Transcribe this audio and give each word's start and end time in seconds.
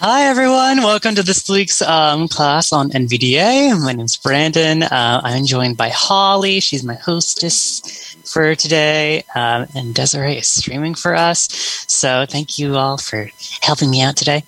Hi, 0.00 0.26
everyone. 0.26 0.84
Welcome 0.84 1.16
to 1.16 1.24
this 1.24 1.48
week's 1.48 1.82
um, 1.82 2.28
class 2.28 2.72
on 2.72 2.90
NVDA. 2.90 3.76
My 3.82 3.92
name 3.92 4.04
is 4.04 4.16
Brandon. 4.16 4.84
Uh, 4.84 5.20
I'm 5.24 5.44
joined 5.44 5.76
by 5.76 5.88
Holly. 5.88 6.60
She's 6.60 6.84
my 6.84 6.94
hostess 6.94 8.14
for 8.24 8.54
today. 8.54 9.24
Um, 9.34 9.66
and 9.74 9.92
Desiree 9.92 10.36
is 10.36 10.46
streaming 10.46 10.94
for 10.94 11.16
us. 11.16 11.48
So 11.88 12.26
thank 12.28 12.60
you 12.60 12.76
all 12.76 12.96
for 12.96 13.28
helping 13.60 13.90
me 13.90 14.00
out 14.00 14.16
today. 14.16 14.44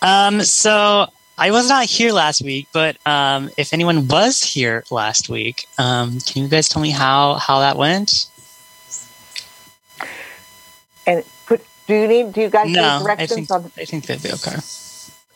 Um, 0.00 0.40
so 0.40 1.08
I 1.36 1.50
was 1.50 1.68
not 1.68 1.84
here 1.84 2.12
last 2.12 2.40
week, 2.40 2.66
but 2.72 2.96
um, 3.06 3.50
if 3.58 3.74
anyone 3.74 4.08
was 4.08 4.42
here 4.42 4.82
last 4.90 5.28
week, 5.28 5.66
um, 5.76 6.20
can 6.20 6.44
you 6.44 6.48
guys 6.48 6.70
tell 6.70 6.80
me 6.80 6.88
how, 6.88 7.34
how 7.34 7.60
that 7.60 7.76
went? 7.76 8.30
And 11.06 11.22
put, 11.44 11.60
do 11.86 11.94
you 11.94 12.08
need, 12.08 12.32
do 12.32 12.40
you 12.40 12.48
guys 12.48 12.70
no, 12.70 12.96
need 12.98 13.04
directions 13.04 13.30
I 13.30 13.34
think, 13.34 13.50
on? 13.50 13.72
I 13.76 13.84
think 13.84 14.06
they'd 14.06 14.22
be 14.22 14.32
okay. 14.32 14.56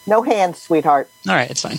No 0.06 0.22
hands, 0.22 0.60
sweetheart. 0.60 1.10
All 1.28 1.34
right, 1.34 1.50
it's 1.50 1.62
fine. 1.62 1.78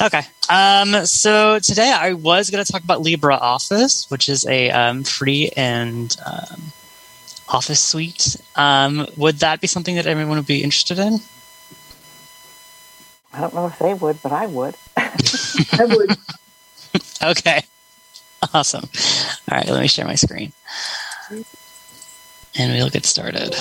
Okay. 0.00 0.22
Um, 0.48 1.06
so 1.06 1.58
today 1.58 1.90
I 1.92 2.12
was 2.12 2.50
going 2.50 2.64
to 2.64 2.70
talk 2.70 2.84
about 2.84 3.02
LibreOffice, 3.02 4.10
which 4.10 4.28
is 4.28 4.46
a 4.46 4.70
um, 4.70 5.02
free 5.04 5.50
and 5.56 6.16
um, 6.24 6.72
office 7.48 7.80
suite. 7.80 8.36
Um, 8.56 9.06
would 9.16 9.36
that 9.40 9.60
be 9.60 9.66
something 9.66 9.96
that 9.96 10.06
everyone 10.06 10.36
would 10.36 10.46
be 10.46 10.62
interested 10.62 10.98
in? 10.98 11.18
I 13.32 13.40
don't 13.40 13.54
know 13.54 13.66
if 13.66 13.78
they 13.78 13.94
would, 13.94 14.22
but 14.22 14.32
I 14.32 14.46
would. 14.46 14.74
I 14.96 15.84
would. 15.84 16.16
okay. 17.22 17.62
Awesome. 18.54 18.88
All 19.50 19.58
right, 19.58 19.68
let 19.68 19.82
me 19.82 19.88
share 19.88 20.06
my 20.06 20.14
screen. 20.14 20.52
And 22.56 22.72
we'll 22.72 22.90
get 22.90 23.04
started. 23.04 23.54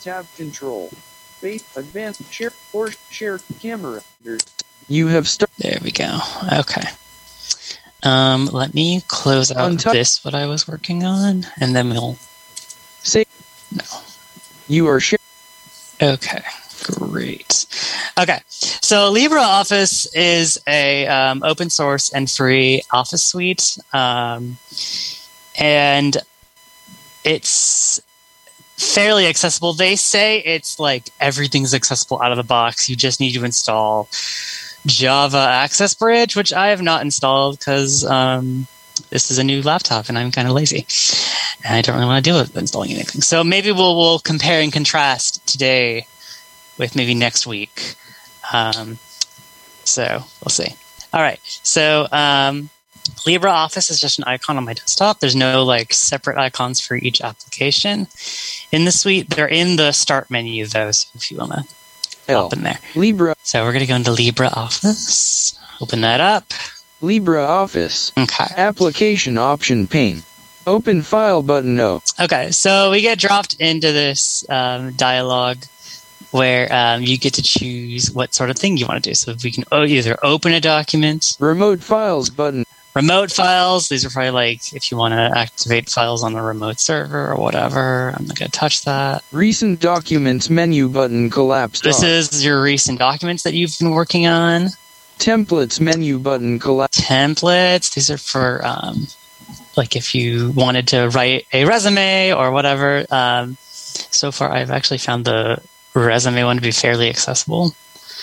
Tab 0.00 0.26
control. 0.36 0.90
Space 1.40 1.64
advanced 1.74 2.30
share 2.30 2.52
or 2.74 2.90
share 3.10 3.38
camera. 3.60 4.02
You 4.88 5.06
have 5.06 5.26
started. 5.26 5.54
There 5.58 5.78
we 5.82 5.90
go. 5.90 6.18
Okay. 6.52 6.82
Um, 8.02 8.44
let 8.46 8.74
me 8.74 9.02
close 9.08 9.50
out 9.50 9.70
Untouch- 9.72 9.92
this 9.92 10.22
what 10.22 10.34
I 10.34 10.44
was 10.44 10.68
working 10.68 11.02
on, 11.04 11.46
and 11.58 11.74
then 11.74 11.88
we'll. 11.88 12.18
Say 13.02 13.24
No. 13.72 13.84
you 14.68 14.86
are 14.88 15.00
sharing. 15.00 15.18
Okay, 16.02 16.42
great. 16.84 17.64
Okay, 18.18 18.40
so 18.48 19.10
LibreOffice 19.12 20.08
is 20.14 20.60
a 20.66 21.06
um, 21.06 21.42
open 21.42 21.70
source 21.70 22.10
and 22.12 22.30
free 22.30 22.82
office 22.90 23.24
suite, 23.24 23.78
um, 23.94 24.58
and 25.58 26.18
it's 27.24 28.00
fairly 28.80 29.26
accessible. 29.26 29.72
They 29.72 29.96
say 29.96 30.38
it's 30.38 30.78
like 30.78 31.10
everything's 31.20 31.74
accessible 31.74 32.20
out 32.22 32.32
of 32.32 32.36
the 32.36 32.44
box. 32.44 32.88
You 32.88 32.96
just 32.96 33.20
need 33.20 33.32
to 33.32 33.44
install 33.44 34.08
Java 34.86 35.38
Access 35.38 35.94
Bridge, 35.94 36.36
which 36.36 36.52
I 36.52 36.68
have 36.68 36.82
not 36.82 37.02
installed 37.02 37.58
because 37.58 38.04
um, 38.04 38.66
this 39.10 39.30
is 39.30 39.38
a 39.38 39.44
new 39.44 39.62
laptop 39.62 40.08
and 40.08 40.18
I'm 40.18 40.32
kind 40.32 40.48
of 40.48 40.54
lazy 40.54 40.86
and 41.64 41.76
I 41.76 41.82
don't 41.82 41.96
really 41.96 42.06
want 42.06 42.24
to 42.24 42.30
deal 42.30 42.40
with 42.40 42.56
installing 42.56 42.90
anything. 42.92 43.20
So 43.20 43.44
maybe 43.44 43.72
we'll 43.72 43.96
we'll 43.96 44.18
compare 44.18 44.60
and 44.60 44.72
contrast 44.72 45.46
today 45.46 46.06
with 46.78 46.96
maybe 46.96 47.14
next 47.14 47.46
week. 47.46 47.96
Um, 48.52 48.98
so 49.84 50.24
we'll 50.42 50.50
see. 50.50 50.74
All 51.12 51.20
right. 51.20 51.40
So 51.42 52.06
um, 52.10 52.70
LibreOffice 53.26 53.90
is 53.90 54.00
just 54.00 54.18
an 54.18 54.24
icon 54.24 54.56
on 54.56 54.64
my 54.64 54.74
desktop. 54.74 55.20
There's 55.20 55.36
no 55.36 55.64
like 55.64 55.92
separate 55.92 56.38
icons 56.38 56.80
for 56.80 56.96
each 56.96 57.20
application 57.20 58.06
in 58.72 58.84
the 58.84 58.92
suite. 58.92 59.30
They're 59.30 59.46
in 59.46 59.76
the 59.76 59.92
start 59.92 60.30
menu 60.30 60.66
though. 60.66 60.90
So 60.90 61.08
if 61.14 61.30
you 61.30 61.38
want 61.38 61.52
to 61.52 61.64
L. 62.28 62.46
open 62.46 62.62
there. 62.62 62.78
Libra 62.94 63.34
So 63.42 63.64
we're 63.64 63.72
going 63.72 63.80
to 63.80 63.86
go 63.86 63.96
into 63.96 64.10
LibreOffice. 64.10 65.58
Open 65.80 66.00
that 66.02 66.20
up. 66.20 66.52
LibreOffice. 67.02 68.12
Okay. 68.22 68.54
Application 68.56 69.38
option 69.38 69.86
pane. 69.86 70.22
Open 70.66 71.02
file 71.02 71.42
button 71.42 71.74
no. 71.74 72.02
Okay, 72.20 72.50
so 72.50 72.90
we 72.90 73.00
get 73.00 73.18
dropped 73.18 73.54
into 73.54 73.92
this 73.92 74.44
um, 74.50 74.92
dialogue 74.92 75.64
where 76.30 76.72
um, 76.72 77.02
you 77.02 77.18
get 77.18 77.34
to 77.34 77.42
choose 77.42 78.12
what 78.12 78.34
sort 78.34 78.50
of 78.50 78.56
thing 78.56 78.76
you 78.76 78.86
want 78.86 79.02
to 79.02 79.10
do. 79.10 79.14
So 79.14 79.34
we 79.42 79.50
can 79.50 79.64
either 79.72 80.18
open 80.22 80.52
a 80.52 80.60
document, 80.60 81.36
Remote 81.40 81.82
files 81.82 82.30
button. 82.30 82.64
Remote 83.00 83.30
files. 83.32 83.88
These 83.88 84.04
are 84.04 84.10
probably 84.10 84.30
like 84.30 84.72
if 84.72 84.90
you 84.90 84.96
want 84.96 85.12
to 85.12 85.38
activate 85.38 85.88
files 85.88 86.22
on 86.22 86.34
a 86.34 86.42
remote 86.42 86.78
server 86.80 87.30
or 87.32 87.36
whatever. 87.36 88.12
I'm 88.16 88.26
not 88.26 88.38
going 88.38 88.50
to 88.50 88.58
touch 88.58 88.84
that. 88.84 89.24
Recent 89.32 89.80
documents 89.80 90.50
menu 90.50 90.88
button 90.88 91.30
collapsed 91.30 91.82
This 91.82 91.98
off. 91.98 92.04
is 92.04 92.44
your 92.44 92.62
recent 92.62 92.98
documents 92.98 93.42
that 93.44 93.54
you've 93.54 93.76
been 93.78 93.90
working 93.90 94.26
on. 94.26 94.68
Templates 95.18 95.80
menu 95.80 96.18
button 96.18 96.58
collapsed. 96.58 97.00
Templates. 97.00 97.94
These 97.94 98.10
are 98.10 98.18
for 98.18 98.60
um, 98.64 99.06
like 99.76 99.96
if 99.96 100.14
you 100.14 100.52
wanted 100.52 100.88
to 100.88 101.08
write 101.08 101.46
a 101.52 101.64
resume 101.64 102.32
or 102.32 102.50
whatever. 102.50 103.04
Um, 103.10 103.56
so 103.60 104.30
far, 104.30 104.50
I've 104.52 104.70
actually 104.70 104.98
found 104.98 105.24
the 105.24 105.60
resume 105.94 106.44
one 106.44 106.56
to 106.56 106.62
be 106.62 106.70
fairly 106.70 107.08
accessible. 107.08 107.72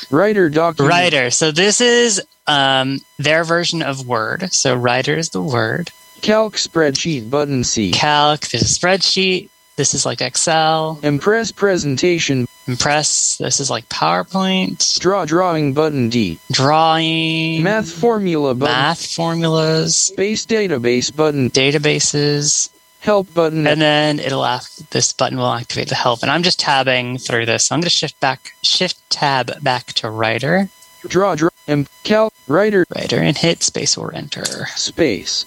Writer 0.09 0.49
document. 0.49 0.89
Writer. 0.89 1.31
So 1.31 1.51
this 1.51 1.81
is 1.81 2.21
um, 2.47 2.99
their 3.17 3.43
version 3.43 3.81
of 3.81 4.07
Word. 4.07 4.51
So 4.53 4.75
Writer 4.75 5.15
is 5.15 5.29
the 5.29 5.41
word. 5.41 5.91
Calc 6.21 6.55
spreadsheet 6.55 7.29
button 7.29 7.63
C. 7.63 7.91
Calc. 7.91 8.47
There's 8.47 8.63
a 8.63 8.65
spreadsheet. 8.65 9.49
This 9.75 9.93
is 9.93 10.07
like 10.07 10.21
Excel. 10.21 10.99
Impress 11.03 11.51
presentation. 11.51 12.47
Impress. 12.67 13.37
This 13.37 13.59
is 13.59 13.69
like 13.69 13.87
PowerPoint. 13.89 14.99
Draw 14.99 15.25
drawing 15.25 15.73
button 15.73 16.09
D. 16.09 16.39
Drawing. 16.51 17.61
Math 17.61 17.91
formula 17.91 18.55
button. 18.55 18.73
Math 18.73 19.05
formulas. 19.05 19.95
Space 19.95 20.47
database 20.47 21.15
button. 21.15 21.51
Databases. 21.51 22.69
Help 23.01 23.31
button. 23.35 23.67
And 23.67 23.79
then 23.79 24.19
it'll 24.19 24.43
act, 24.43 24.89
this 24.89 25.13
button 25.13 25.37
will 25.37 25.53
activate 25.53 25.89
the 25.89 25.95
help. 25.95 26.23
And 26.23 26.31
I'm 26.31 26.41
just 26.41 26.59
tabbing 26.59 27.19
through 27.19 27.45
this. 27.45 27.71
I'm 27.71 27.77
going 27.79 27.83
to 27.83 27.89
shift 27.91 28.19
back, 28.19 28.53
shift 28.63 28.97
tab 29.11 29.63
back 29.63 29.93
to 29.93 30.09
Writer. 30.09 30.69
Draw 31.07 31.35
draw. 31.35 31.49
Im- 31.67 31.87
Cal 32.03 32.31
writer 32.47 32.85
Writer 32.95 33.17
and 33.19 33.37
hit 33.37 33.61
space 33.63 33.97
or 33.97 34.13
enter. 34.13 34.45
space. 34.75 35.45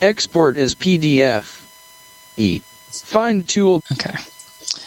Export 0.00 0.56
as 0.56 0.74
PDF. 0.74 1.56
E. 2.36 2.60
Find 2.90 3.48
tool. 3.48 3.82
Okay. 3.92 4.14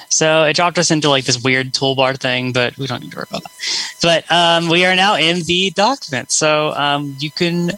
So 0.09 0.44
it 0.44 0.56
dropped 0.56 0.78
us 0.78 0.91
into 0.91 1.09
like 1.09 1.25
this 1.25 1.41
weird 1.44 1.74
toolbar 1.74 2.18
thing, 2.19 2.51
but 2.53 2.78
we 2.78 2.85
don't 2.88 3.01
need 3.01 3.12
to 3.12 3.18
worry 3.18 3.25
about 3.29 3.44
that. 3.44 3.51
But 4.01 4.31
um, 4.31 4.69
we 4.69 4.85
are 4.85 4.96
now 4.96 5.16
in 5.16 5.41
the 5.44 5.72
document. 5.72 6.31
So 6.31 6.72
um, 6.74 7.16
you 7.19 7.31
can, 7.31 7.72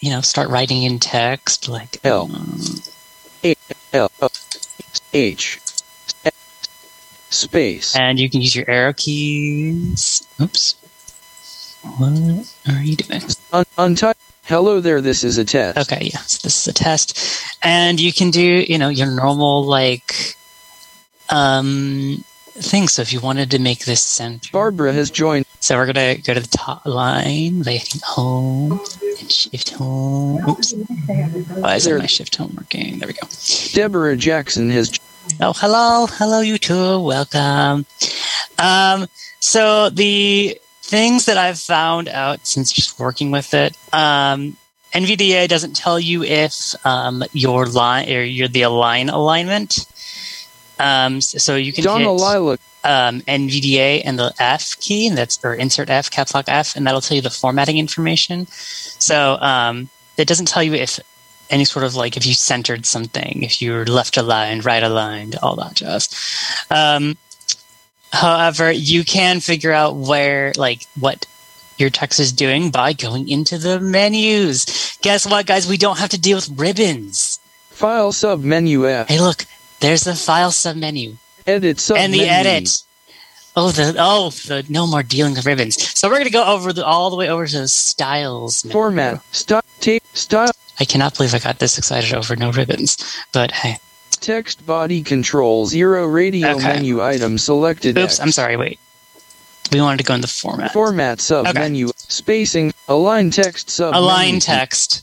you 0.00 0.10
know, 0.10 0.20
start 0.20 0.50
writing 0.50 0.82
in 0.82 0.98
text 0.98 1.68
like 1.68 1.98
L. 2.04 2.30
um, 2.34 2.60
L 3.92 4.10
H 5.14 5.60
space. 7.30 7.96
and 7.96 8.18
you 8.18 8.28
can 8.30 8.40
use 8.40 8.54
your 8.54 8.68
arrow 8.68 8.92
keys. 8.92 10.26
Oops. 10.40 10.74
What 11.98 12.54
are 12.68 12.82
you 12.82 12.96
doing? 12.96 13.22
Un- 13.52 13.64
untype. 13.78 14.16
Hello 14.44 14.80
there. 14.80 15.00
This 15.00 15.24
is 15.24 15.38
a 15.38 15.44
test. 15.44 15.78
Okay, 15.78 16.10
yeah. 16.12 16.18
So 16.20 16.40
this 16.42 16.60
is 16.60 16.68
a 16.68 16.72
test. 16.72 17.18
And 17.62 18.00
you 18.00 18.12
can 18.12 18.30
do, 18.30 18.42
you 18.42 18.76
know, 18.76 18.88
your 18.88 19.10
normal 19.10 19.64
like 19.64 20.36
um 21.30 22.24
thing. 22.54 22.88
So 22.88 23.02
if 23.02 23.12
you 23.12 23.20
wanted 23.20 23.50
to 23.52 23.58
make 23.58 23.84
this 23.84 24.02
center 24.02 24.50
Barbara 24.52 24.92
has 24.92 25.10
joined. 25.10 25.46
So 25.60 25.76
we're 25.76 25.86
gonna 25.86 26.16
go 26.16 26.34
to 26.34 26.40
the 26.40 26.48
top 26.48 26.84
line 26.86 27.62
by 27.62 27.72
hitting 27.72 28.00
home 28.04 28.80
and 29.18 29.30
shift 29.30 29.70
home. 29.70 30.48
Oops. 30.48 30.74
Why 31.54 31.76
isn't 31.76 31.98
my 31.98 32.06
shift 32.06 32.36
home 32.36 32.54
working? 32.56 32.98
There 32.98 33.08
we 33.08 33.14
go. 33.14 33.26
Deborah 33.72 34.16
Jackson 34.16 34.70
has. 34.70 34.98
Oh, 35.40 35.52
hello, 35.56 36.06
hello, 36.08 36.40
you 36.40 36.58
two. 36.58 37.00
Welcome. 37.00 37.84
Um, 38.58 39.06
so 39.40 39.90
the 39.90 40.58
things 40.86 41.26
that 41.26 41.36
I've 41.36 41.58
found 41.58 42.08
out 42.08 42.46
since 42.46 42.72
just 42.72 42.98
working 42.98 43.30
with 43.30 43.54
it, 43.54 43.76
um, 43.92 44.56
NVDA 44.92 45.48
doesn't 45.48 45.74
tell 45.74 45.98
you 45.98 46.22
if 46.22 46.74
um, 46.86 47.24
your 47.32 47.66
line 47.66 48.08
or 48.08 48.22
your 48.22 48.48
the 48.48 48.62
align 48.62 49.08
alignment 49.08 49.86
Um, 50.78 51.20
so 51.20 51.56
you 51.56 51.72
can 51.72 51.84
Donna 51.84 52.04
hit 52.04 52.60
um, 52.84 53.20
NVDA 53.22 54.02
and 54.04 54.18
the 54.18 54.32
F 54.38 54.78
key, 54.78 55.06
and 55.08 55.16
that's 55.16 55.42
or 55.44 55.54
insert 55.54 55.90
F, 55.90 56.10
caps 56.10 56.34
lock 56.34 56.44
F, 56.48 56.76
and 56.76 56.86
that'll 56.86 57.00
tell 57.00 57.16
you 57.16 57.22
the 57.22 57.30
formatting 57.30 57.78
information. 57.78 58.46
So 58.46 59.36
um, 59.40 59.88
it 60.16 60.28
doesn't 60.28 60.48
tell 60.48 60.62
you 60.62 60.74
if 60.74 61.00
any 61.50 61.64
sort 61.64 61.84
of 61.84 61.94
like 61.94 62.16
if 62.16 62.26
you 62.26 62.34
centered 62.34 62.86
something, 62.86 63.42
if 63.42 63.62
you're 63.62 63.86
left 63.86 64.16
aligned, 64.16 64.64
right 64.64 64.82
aligned, 64.82 65.36
all 65.42 65.56
that 65.56 65.74
jazz. 65.74 66.08
Um, 66.70 67.16
however, 68.12 68.70
you 68.70 69.04
can 69.04 69.40
figure 69.40 69.72
out 69.72 69.96
where 69.96 70.52
like 70.56 70.86
what 70.98 71.26
your 71.78 71.90
text 71.90 72.20
is 72.20 72.32
doing 72.32 72.70
by 72.70 72.92
going 72.92 73.28
into 73.28 73.58
the 73.58 73.78
menus. 73.80 74.96
Guess 75.02 75.26
what, 75.26 75.46
guys? 75.46 75.68
We 75.68 75.76
don't 75.76 75.98
have 75.98 76.10
to 76.10 76.18
deal 76.20 76.36
with 76.38 76.48
ribbons. 76.58 77.38
File 77.70 78.12
sub 78.12 78.42
menu 78.42 78.88
F. 78.88 79.08
Hey, 79.08 79.20
look, 79.20 79.44
there's 79.80 80.04
the 80.04 80.14
file 80.14 80.50
submenu 80.50 81.16
Edit 81.46 81.78
sub 81.78 81.96
menu. 81.96 82.04
and 82.04 82.14
the 82.14 82.18
menu. 82.26 82.50
edit. 82.50 82.82
Oh, 83.58 83.70
the 83.70 83.94
oh, 83.98 84.30
the 84.30 84.64
no 84.68 84.86
more 84.86 85.02
dealing 85.02 85.34
with 85.34 85.44
ribbons. 85.46 85.76
So 85.98 86.08
we're 86.08 86.18
gonna 86.18 86.30
go 86.30 86.44
over 86.46 86.72
the 86.72 86.84
all 86.84 87.10
the 87.10 87.16
way 87.16 87.28
over 87.28 87.46
to 87.46 87.58
the 87.60 87.68
styles. 87.68 88.64
menu. 88.64 88.72
Format. 88.72 89.22
Style. 89.34 89.62
Tape. 89.80 90.02
Style. 90.14 90.52
I 90.78 90.84
cannot 90.84 91.16
believe 91.16 91.34
I 91.34 91.38
got 91.38 91.58
this 91.58 91.78
excited 91.78 92.12
over 92.14 92.36
no 92.36 92.50
ribbons. 92.52 92.96
But 93.32 93.50
hey, 93.50 93.76
Text 94.16 94.64
body 94.66 95.02
control. 95.02 95.66
Zero 95.66 96.06
radio 96.06 96.56
Okay. 96.56 96.66
menu 96.66 97.02
item 97.02 97.38
selected. 97.38 97.96
oops, 97.98 98.14
X. 98.14 98.20
I'm 98.20 98.32
sorry. 98.32 98.56
Wait, 98.56 98.78
we 99.72 99.80
wanted 99.80 99.98
to 99.98 100.04
go 100.04 100.14
in 100.14 100.20
the 100.20 100.26
format. 100.28 100.72
Format 100.72 101.20
sub 101.20 101.46
Okay. 101.46 101.58
menu. 101.58 101.90
Spacing. 101.96 102.72
Align 102.88 103.30
text 103.30 103.70
sub. 103.70 103.94
Align 103.96 104.40
text. 104.40 105.02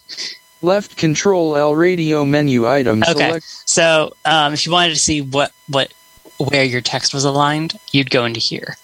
Left 0.61 0.95
control 0.95 1.57
L 1.57 1.75
radio 1.75 2.23
menu 2.25 2.67
item 2.67 3.03
Okay. 3.03 3.11
select. 3.13 3.45
So 3.65 4.13
um, 4.25 4.53
if 4.53 4.65
you 4.65 4.71
wanted 4.71 4.93
to 4.93 4.99
see 4.99 5.21
what 5.21 5.51
what 5.67 5.91
where 6.37 6.63
your 6.63 6.81
text 6.81 7.13
was 7.13 7.25
aligned, 7.25 7.77
you'd 7.91 8.09
go 8.09 8.25
into 8.25 8.39
here. 8.39 8.77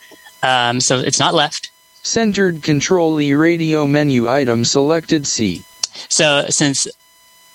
Um, 0.44 0.80
so 0.80 1.00
it's 1.00 1.20
not 1.20 1.34
left. 1.34 1.72
Centered 2.04 2.64
control 2.64 3.20
E 3.20 3.34
radio 3.34 3.86
menu 3.88 4.30
item 4.30 4.64
selected 4.66 5.26
C. 5.28 5.64
So 6.10 6.46
since 6.50 6.88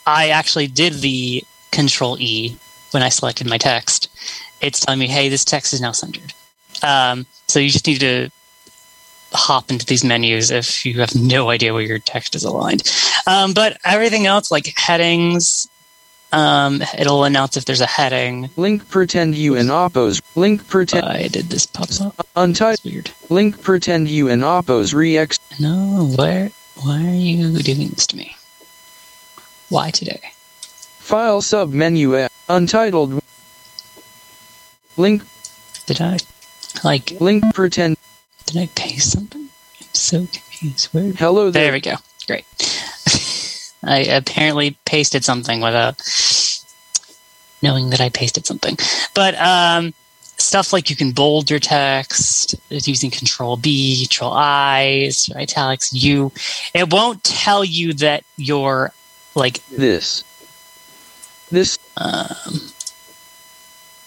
I 0.06 0.28
actually 0.30 0.66
did 0.66 0.94
the 1.00 1.42
Control 1.70 2.16
E 2.20 2.56
when 2.94 3.02
I 3.02 3.08
selected 3.08 3.48
my 3.48 3.58
text, 3.58 4.08
it's 4.60 4.80
telling 4.80 5.00
me, 5.00 5.08
"Hey, 5.08 5.28
this 5.28 5.44
text 5.44 5.72
is 5.72 5.80
now 5.80 5.92
centered." 5.92 6.32
Um, 6.82 7.26
so 7.48 7.58
you 7.58 7.70
just 7.70 7.86
need 7.86 8.00
to 8.00 8.30
hop 9.32 9.70
into 9.70 9.84
these 9.84 10.04
menus 10.04 10.50
if 10.50 10.86
you 10.86 11.00
have 11.00 11.14
no 11.14 11.50
idea 11.50 11.74
where 11.74 11.82
your 11.82 11.98
text 11.98 12.34
is 12.34 12.44
aligned. 12.44 12.82
Um, 13.26 13.52
but 13.52 13.78
everything 13.84 14.26
else, 14.26 14.50
like 14.50 14.72
headings, 14.76 15.68
um, 16.32 16.82
it'll 16.98 17.24
announce 17.24 17.56
if 17.56 17.64
there's 17.64 17.80
a 17.80 17.86
heading. 17.86 18.50
Link 18.56 18.88
pretend 18.88 19.36
you 19.36 19.56
and 19.56 19.70
oppose. 19.70 20.20
Link 20.34 20.66
pretend 20.66 21.06
I 21.06 21.28
did 21.28 21.46
this 21.46 21.66
pops 21.66 22.00
up. 22.00 22.26
untitled. 22.36 22.92
Weird. 22.92 23.10
Link 23.30 23.62
pretend 23.62 24.08
you 24.08 24.28
and 24.28 24.44
oppose 24.44 24.92
rex. 24.94 25.38
No, 25.60 26.12
where 26.16 26.50
why 26.82 26.96
are 27.06 27.14
you 27.14 27.58
doing 27.58 27.88
this 27.90 28.06
to 28.08 28.16
me? 28.16 28.36
Why 29.68 29.90
today? 29.90 30.20
File 30.98 31.40
sub 31.40 31.72
menu 31.72 32.18
F. 32.18 32.33
Untitled. 32.48 33.22
Link 34.96 35.22
Did 35.86 36.00
I 36.00 36.18
like 36.82 37.20
link 37.20 37.44
pretend. 37.54 37.96
Did 38.46 38.56
I 38.58 38.66
paste 38.74 39.12
something? 39.12 39.42
I'm 39.42 39.88
so 39.92 40.18
confused. 40.18 40.86
Where? 40.92 41.12
Hello 41.12 41.50
there. 41.50 41.64
There 41.64 41.72
we 41.72 41.80
go. 41.80 41.94
Great. 42.26 42.44
I 43.84 43.98
apparently 44.00 44.76
pasted 44.84 45.24
something 45.24 45.60
without 45.60 46.00
knowing 47.62 47.90
that 47.90 48.00
I 48.00 48.10
pasted 48.10 48.46
something. 48.46 48.76
But 49.14 49.34
um, 49.40 49.94
stuff 50.38 50.72
like 50.72 50.90
you 50.90 50.96
can 50.96 51.12
bold 51.12 51.50
your 51.50 51.58
text 51.58 52.54
It's 52.70 52.86
using 52.86 53.10
Control 53.10 53.56
B, 53.56 54.04
Control 54.06 54.32
I, 54.32 55.10
italics 55.34 55.92
U. 55.92 56.30
It 56.74 56.92
won't 56.92 57.24
tell 57.24 57.64
you 57.64 57.94
that 57.94 58.24
you're 58.36 58.92
like 59.34 59.64
This. 59.68 60.24
This 61.54 61.78
um, 61.96 62.60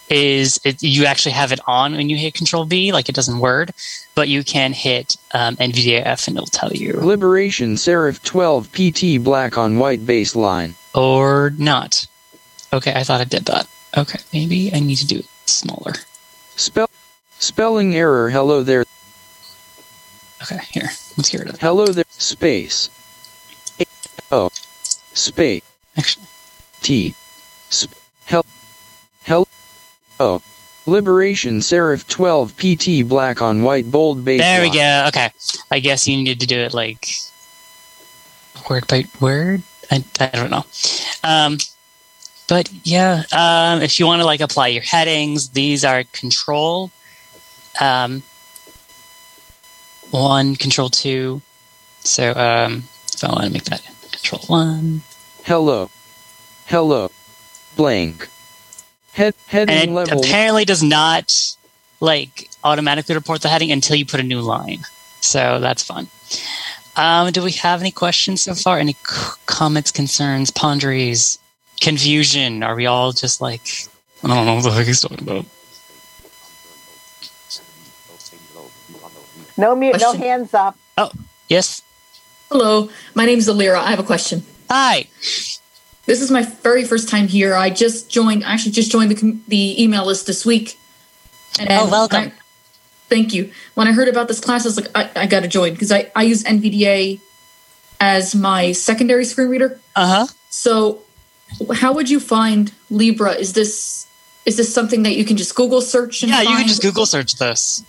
is 0.10 0.60
it, 0.66 0.84
you 0.84 1.06
actually 1.06 1.32
have 1.32 1.54
it 1.54 1.62
on 1.66 1.94
when 1.94 2.10
you 2.10 2.18
hit 2.18 2.34
Control 2.34 2.66
B, 2.66 2.92
like 2.92 3.08
it 3.08 3.16
does 3.16 3.30
in 3.30 3.40
Word, 3.40 3.72
but 4.16 4.28
you 4.28 4.44
can 4.44 4.74
hit 4.74 5.16
um, 5.34 5.56
NVDAF 5.56 6.28
and 6.28 6.36
it'll 6.36 6.48
tell 6.48 6.74
you, 6.74 6.94
Liberation 6.94 7.76
Serif 7.76 8.22
12 8.24 8.72
PT 8.74 9.24
black 9.24 9.58
on 9.58 9.80
white 9.80 10.02
baseline. 10.02 10.74
or 10.94 11.54
not. 11.58 12.06
Okay, 12.74 12.94
I 12.94 13.04
thought 13.04 13.22
I 13.22 13.24
did 13.24 13.46
that. 13.46 13.66
Okay, 13.98 14.20
maybe 14.34 14.74
I 14.74 14.80
need 14.80 14.98
to 14.98 15.08
do 15.08 15.20
it 15.20 15.28
smaller. 15.46 15.94
Spell 16.58 16.90
spelling 17.40 17.96
error. 17.96 18.30
Hello 18.30 18.62
there. 18.62 18.84
Okay, 20.42 20.60
here, 20.72 20.90
let's 21.16 21.30
get 21.30 21.40
rid 21.40 21.48
of 21.48 21.54
that. 21.54 21.62
Hello 21.62 21.86
there. 21.88 22.04
Space. 22.10 22.90
Oh. 24.32 24.50
Space. 25.14 25.64
Actually, 25.96 26.26
T. 26.82 27.16
Sp- 27.70 27.96
hel. 28.26 28.46
Hel. 29.24 29.48
O. 30.20 30.42
Liberation 30.86 31.60
Serif 31.60 32.08
12 32.08 32.56
PT 32.56 33.08
black 33.08 33.42
on 33.42 33.64
white 33.64 33.92
bold 33.92 34.24
baseline. 34.24 34.38
there 34.38 34.62
we 34.62 34.72
go. 34.72 35.06
Okay, 35.10 35.30
I 35.70 35.80
guess 35.80 36.08
you 36.08 36.16
needed 36.16 36.40
to 36.40 36.48
do 36.48 36.58
it 36.58 36.74
like 36.74 37.10
word 38.70 38.88
by 38.88 39.06
word. 39.20 39.64
I, 39.92 40.04
I 40.20 40.28
don't 40.28 40.50
know. 40.50 40.66
Um, 41.24 41.58
but 42.48 42.72
yeah, 42.84 43.24
um, 43.34 43.82
if 43.82 44.00
you 44.00 44.06
want 44.06 44.22
to 44.22 44.26
like 44.26 44.40
apply 44.40 44.68
your 44.68 44.84
headings, 44.84 45.50
these 45.50 45.84
are 45.84 46.04
control 46.14 46.90
um, 47.82 48.24
one, 50.12 50.56
control 50.56 50.90
two. 50.90 51.42
So 52.00 52.32
um, 52.32 52.84
if 53.14 53.24
I 53.24 53.28
want 53.30 53.46
to 53.46 53.52
make 53.52 53.66
that 53.66 53.84
control 54.12 54.42
one, 54.48 55.02
Hello. 55.44 55.90
Hello. 56.66 57.10
Blank. 57.78 58.28
Head 59.14 59.34
heading 59.48 59.76
and 59.76 59.90
it 59.92 59.94
level. 59.94 60.20
apparently 60.20 60.66
does 60.66 60.84
not 60.84 61.56
like 62.00 62.50
automatically 62.64 63.16
report 63.16 63.42
the 63.42 63.50
heading 63.50 63.72
until 63.72 63.96
you 63.96 64.06
put 64.06 64.20
a 64.20 64.24
new 64.24 64.42
line. 64.42 64.80
So 65.22 65.60
that's 65.60 65.84
fun. 65.84 66.08
Um, 66.96 67.32
do 67.32 67.44
we 67.44 67.52
have 67.54 67.80
any 67.82 67.92
questions 67.92 68.42
so 68.42 68.54
far? 68.56 68.80
Any 68.80 68.94
c- 68.94 69.36
comments, 69.46 69.92
concerns, 69.92 70.52
ponderies, 70.52 71.38
confusion? 71.80 72.64
Are 72.64 72.76
we 72.76 72.86
all 72.88 73.12
just 73.12 73.40
like, 73.40 73.68
I 74.24 74.28
don't 74.28 74.46
know 74.46 74.56
what 74.56 74.64
the 74.64 74.72
heck 74.72 74.88
he's 74.88 75.02
talking 75.02 75.22
about? 75.22 75.46
No 79.58 79.76
mute, 79.76 79.98
no 80.00 80.14
hands 80.14 80.54
up. 80.54 80.78
Oh, 80.98 81.12
yes. 81.50 81.82
Hello, 82.52 82.90
my 83.16 83.26
name's 83.26 83.48
Alira. 83.48 83.78
I 83.78 83.90
have 83.90 84.00
a 84.00 84.04
question. 84.04 84.44
Hi. 84.70 85.08
This 86.08 86.22
is 86.22 86.32
my 86.32 86.42
very 86.42 86.84
first 86.86 87.10
time 87.10 87.28
here. 87.28 87.54
I 87.54 87.70
just 87.70 88.10
joined. 88.10 88.44
I 88.46 88.54
actually 88.54 88.72
just 88.72 88.90
joined 88.92 89.12
the 89.12 89.38
the 89.48 89.84
email 89.84 90.06
list 90.06 90.26
this 90.26 90.46
week. 90.46 90.80
And 91.60 91.70
Oh, 91.70 91.88
welcome. 91.90 92.24
I- 92.24 92.32
thank 93.10 93.34
you. 93.34 93.52
When 93.76 93.88
I 93.88 93.92
heard 93.92 94.08
about 94.08 94.28
this 94.28 94.40
class, 94.40 94.66
I 94.66 94.70
was 94.70 94.78
like, 94.78 94.90
I, 94.96 95.10
I 95.24 95.26
got 95.28 95.42
to 95.42 95.48
join 95.48 95.74
because 95.74 95.92
I, 95.92 96.12
I 96.16 96.24
use 96.24 96.44
NVDA 96.44 97.20
as 98.00 98.34
my 98.36 98.72
secondary 98.72 99.26
screen 99.26 99.50
reader. 99.50 99.80
Uh 99.96 100.08
huh. 100.08 100.28
So, 100.50 101.02
how 101.76 101.94
would 101.94 102.10
you 102.10 102.20
find 102.20 102.72
Libra? 102.90 103.32
Is 103.34 103.52
this 103.54 104.08
is 104.46 104.56
this 104.56 104.74
something 104.74 105.04
that 105.04 105.16
you 105.18 105.26
can 105.26 105.36
just 105.36 105.56
Google 105.56 105.82
search? 105.82 106.24
And 106.24 106.32
Yeah, 106.32 106.42
you 106.42 106.56
can 106.56 106.68
just 106.68 106.82
Google 106.82 107.06
search 107.06 107.36
this. 107.36 107.84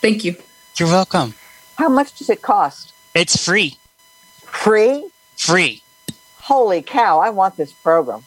Thank 0.00 0.24
you. 0.24 0.36
You're 0.78 0.88
welcome. 0.88 1.34
How 1.76 1.88
much 1.90 2.14
does 2.18 2.30
it 2.30 2.40
cost? 2.42 2.92
It's 3.14 3.36
free. 3.36 3.76
Free? 4.46 5.06
Free. 5.36 5.82
Holy 6.42 6.82
cow, 6.82 7.20
I 7.20 7.30
want 7.30 7.56
this 7.56 7.72
program. 7.72 8.24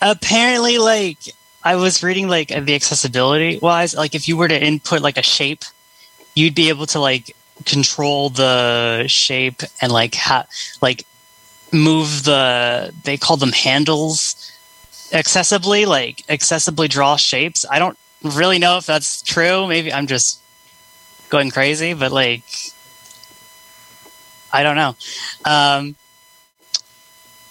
apparently 0.00 0.78
like 0.78 1.18
i 1.64 1.74
was 1.74 2.02
reading 2.02 2.28
like 2.28 2.48
the 2.48 2.74
accessibility 2.74 3.58
wise 3.58 3.96
like 3.96 4.14
if 4.14 4.28
you 4.28 4.36
were 4.36 4.46
to 4.46 4.62
input 4.62 5.00
like 5.00 5.16
a 5.18 5.22
shape 5.22 5.64
you'd 6.34 6.54
be 6.54 6.68
able 6.68 6.86
to 6.86 7.00
like 7.00 7.34
control 7.64 8.30
the 8.30 9.04
shape 9.08 9.62
and 9.82 9.90
like 9.90 10.14
ha- 10.14 10.46
like 10.80 11.04
move 11.72 12.24
the 12.24 12.92
they 13.04 13.16
call 13.16 13.36
them 13.36 13.52
handles 13.52 14.52
accessibly 15.12 15.84
like 15.84 16.18
accessibly 16.28 16.88
draw 16.88 17.16
shapes 17.16 17.66
i 17.70 17.78
don't 17.78 17.98
really 18.22 18.58
know 18.58 18.76
if 18.76 18.86
that's 18.86 19.20
true 19.22 19.66
maybe 19.66 19.92
i'm 19.92 20.06
just 20.06 20.38
going 21.28 21.50
crazy 21.50 21.92
but 21.92 22.12
like 22.12 22.44
i 24.52 24.62
don't 24.62 24.76
know 24.76 24.94
um 25.44 25.94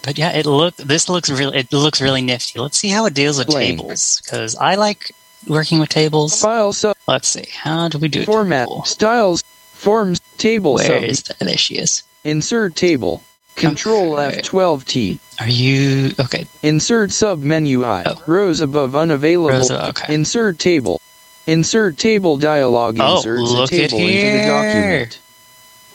but 0.04 0.16
yeah, 0.16 0.30
it 0.30 0.46
look 0.46 0.74
this 0.76 1.08
looks 1.08 1.28
really 1.28 1.58
it 1.58 1.72
looks 1.72 2.00
really 2.00 2.22
nifty. 2.22 2.58
Let's 2.58 2.78
see 2.78 2.88
how 2.88 3.04
it 3.06 3.14
deals 3.14 3.36
with 3.36 3.48
Blank. 3.48 3.80
tables 3.80 4.22
because 4.24 4.56
I 4.56 4.76
like 4.76 5.10
working 5.46 5.80
with 5.80 5.90
tables. 5.90 6.40
File 6.40 6.72
sub 6.72 6.96
Let's 7.06 7.28
see 7.28 7.44
how 7.52 7.88
do 7.88 7.98
we 7.98 8.08
do 8.08 8.22
a 8.22 8.24
format 8.24 8.68
table? 8.68 8.84
styles 8.84 9.42
forms 9.72 10.20
table 10.38 10.74
Where 10.74 10.86
sub 10.86 11.02
is 11.02 11.22
that? 11.24 11.38
There 11.40 11.58
she 11.58 11.76
is. 11.76 12.04
insert 12.24 12.74
table 12.76 13.22
Control 13.56 14.18
Okay. 14.18 14.40
F12T. 14.40 15.18
Are 15.40 15.48
you 15.48 16.12
okay? 16.20 16.46
Insert 16.62 17.10
sub 17.10 17.40
menu 17.40 17.84
I. 17.84 18.04
Oh. 18.06 18.22
Rows 18.26 18.60
above 18.60 18.94
unavailable. 18.94 19.50
Rows 19.58 19.70
okay. 19.70 20.14
Insert 20.14 20.58
table. 20.60 21.02
Insert 21.48 21.98
table 21.98 22.36
dialog 22.38 22.96
Oh, 23.00 23.16
inserts 23.16 23.40
a 23.40 23.44
look 23.44 23.72
at 23.72 23.90
table 23.90 23.98
into 23.98 24.38
the 24.38 24.46
document. 24.46 25.18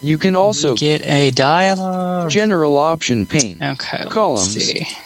You 0.03 0.17
can 0.17 0.35
also 0.35 0.75
get 0.75 1.01
a 1.05 1.31
dialogue. 1.31 2.29
general 2.29 2.77
option 2.77 3.25
pane. 3.25 3.57
Okay. 3.63 4.05
Columns. 4.09 4.57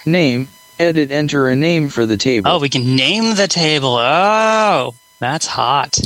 Name. 0.06 0.48
Edit 0.80 1.12
enter 1.12 1.48
a 1.48 1.56
name 1.56 1.90
for 1.90 2.06
the 2.06 2.18
table. 2.18 2.50
Oh, 2.50 2.60
we 2.60 2.70
can 2.70 2.96
name 2.96 3.36
the 3.36 3.48
table. 3.48 3.96
Oh, 4.00 4.96
that's 5.20 5.46
hot. 5.46 6.00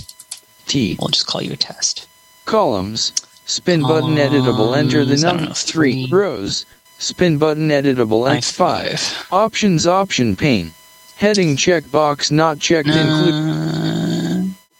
T. 0.67 0.97
We'll 0.99 1.09
just 1.09 1.27
call 1.27 1.41
you 1.41 1.53
a 1.53 1.57
test. 1.57 2.07
Columns. 2.45 3.13
Spin 3.45 3.81
button 3.81 4.15
editable. 4.15 4.77
Enter 4.77 5.05
the 5.05 5.15
Columns, 5.15 5.23
I 5.23 5.27
don't 5.29 5.37
number 5.41 5.53
three. 5.53 6.07
Rows. 6.11 6.65
Spin 6.99 7.37
button 7.37 7.69
editable. 7.69 8.29
And 8.29 8.43
five. 8.43 9.27
Options 9.31 9.87
option 9.87 10.35
pane. 10.35 10.71
Heading 11.15 11.55
checkbox 11.55 12.31
not 12.31 12.59
checked 12.59 12.89
include. 12.89 13.33
Uh, 13.33 14.10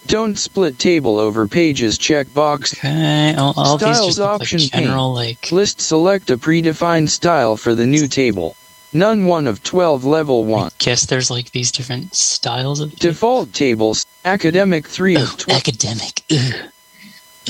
Don't 0.08 0.38
split 0.38 0.78
table 0.80 1.20
over 1.20 1.48
pages 1.48 1.98
checkbox. 1.98 2.74
okay. 2.78 3.36
All, 3.38 3.54
all 3.56 3.78
these 3.78 3.96
Styles 3.96 4.20
option 4.20 4.60
like 4.60 4.72
general, 4.72 5.14
like 5.14 5.52
List 5.52 5.80
select 5.80 6.30
a 6.30 6.38
predefined 6.38 7.10
style 7.10 7.56
for 7.56 7.76
the 7.76 7.86
new 7.86 8.08
table. 8.08 8.56
None 8.94 9.26
1 9.26 9.48
of 9.48 9.64
12 9.64 10.04
level 10.04 10.44
1. 10.44 10.72
guess 10.80 11.06
there's 11.06 11.32
like 11.32 11.52
these 11.52 11.72
different 11.72 12.14
styles 12.14 12.82
of 12.82 12.94
Default 12.98 13.54
tables. 13.54 14.06
Academic 14.26 14.86
3 14.88 15.16
of 15.16 15.38
12. 15.38 15.58
academic. 15.58 16.24
Ugh. 16.32 16.54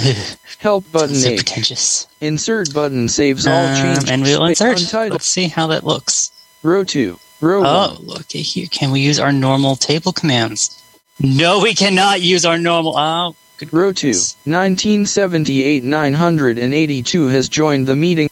Ugh. 0.06 0.16
Help 0.60 0.92
button 0.92 1.16
so 1.16 1.34
pretentious. 1.36 2.06
Insert 2.22 2.74
button 2.74 3.08
saves 3.10 3.48
all 3.48 3.66
Um, 3.66 3.76
changes. 3.76 4.10
and 4.10 4.22
we'll 4.22 4.46
insert. 4.46 4.80
Untitled. 4.80 5.14
Let's 5.14 5.26
see 5.26 5.48
how 5.48 5.66
that 5.68 5.84
looks. 5.84 6.32
Row 6.64 6.84
2. 6.84 7.18
Row 7.42 7.64
Oh, 7.66 7.96
1. 7.96 8.06
look 8.06 8.36
at 8.36 8.42
here. 8.42 8.68
Can 8.70 8.92
we 8.92 9.00
use 9.00 9.20
our 9.20 9.32
normal 9.34 9.76
table 9.76 10.14
commands? 10.14 10.78
No, 11.24 11.60
we 11.62 11.74
cannot 11.76 12.22
use 12.22 12.46
our 12.46 12.58
normal. 12.58 12.98
Oh, 12.98 13.36
good 13.58 13.72
Row 13.72 13.94
2. 13.94 14.08
1978 14.08 15.84
982 15.84 17.28
has 17.28 17.48
joined 17.48 17.88
the 17.88 17.96
meeting. 17.96 18.30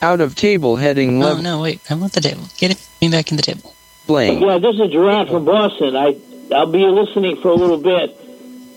Out 0.00 0.20
of 0.20 0.34
table 0.36 0.76
heading 0.76 1.22
Oh 1.22 1.40
no, 1.40 1.62
wait. 1.62 1.80
I 1.90 1.94
want 1.94 2.12
the 2.12 2.20
table. 2.20 2.44
Get 2.58 2.70
it 2.72 2.88
me 3.00 3.08
back 3.08 3.30
in 3.30 3.36
the 3.36 3.42
table. 3.42 3.74
blank. 4.06 4.42
Yeah, 4.42 4.58
this 4.58 4.78
is 4.78 4.92
Gerard 4.92 5.28
from 5.28 5.44
Boston. 5.44 5.96
I 5.96 6.16
I'll 6.54 6.70
be 6.70 6.84
listening 6.86 7.40
for 7.40 7.48
a 7.48 7.54
little 7.54 7.78
bit 7.78 8.14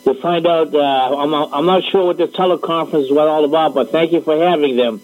to 0.06 0.14
find 0.16 0.48
out. 0.48 0.74
Uh, 0.74 0.80
I'm 0.82 1.34
I'm 1.34 1.66
not 1.66 1.84
sure 1.84 2.06
what 2.06 2.18
the 2.18 2.28
teleconference 2.28 3.06
is 3.06 3.12
all 3.12 3.44
about, 3.44 3.74
but 3.74 3.92
thank 3.92 4.14
you 4.14 4.22
for 4.22 4.38
having 4.38 4.78
them. 4.78 5.02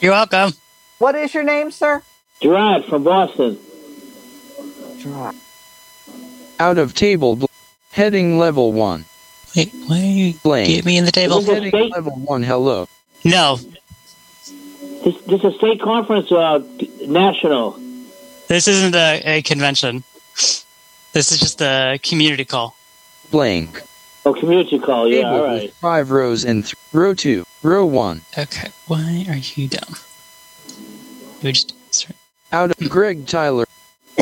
You're 0.00 0.12
welcome. 0.12 0.52
What 0.98 1.14
is 1.14 1.32
your 1.32 1.42
name, 1.42 1.70
sir? 1.70 2.02
Gerard 2.42 2.84
from 2.84 3.02
Boston. 3.02 3.58
Gerard. 4.98 5.34
Out 6.58 6.78
of 6.78 6.94
table 6.94 7.36
bl- 7.36 7.46
heading 7.92 8.38
level 8.38 8.72
1. 8.72 9.04
Wait, 9.56 9.72
why 9.86 9.98
are 10.00 10.02
you 10.04 10.34
Blank. 10.42 10.68
get 10.68 10.84
me 10.84 10.96
in 10.96 11.04
the 11.04 11.12
table? 11.12 11.38
Is 11.38 11.46
Heading 11.46 11.70
State- 11.70 11.92
level 11.92 12.12
1 12.12 12.42
hello. 12.42 12.88
No, 13.24 13.56
This 15.04 15.16
this 15.26 15.40
is 15.40 15.44
a 15.44 15.52
state 15.58 15.80
conference, 15.80 16.30
uh, 16.30 16.60
national. 17.06 17.78
this 18.48 18.68
isn't 18.68 18.94
a, 18.94 19.22
a 19.24 19.42
convention. 19.42 20.04
This 21.12 21.30
is 21.32 21.38
just 21.38 21.60
a 21.62 21.98
community 22.02 22.44
call. 22.44 22.74
Blank. 23.30 23.82
Oh, 24.26 24.34
community 24.34 24.78
call. 24.78 25.08
Yeah, 25.08 25.22
Table 25.22 25.30
all 25.36 25.42
with 25.42 25.60
right. 25.62 25.72
five 25.74 26.10
rows 26.10 26.44
and 26.44 26.64
th- 26.64 26.74
row 26.92 27.14
2. 27.14 27.44
Row 27.62 27.84
1. 27.86 28.20
Okay, 28.38 28.68
why 28.86 29.24
are 29.28 29.36
you 29.36 29.68
dumb? 29.68 29.94
You 31.40 31.48
would 31.48 31.54
just 31.54 31.74
sorry. 31.94 32.14
Out 32.52 32.70
of 32.70 32.88
Greg 32.90 33.26
Tyler. 33.26 33.64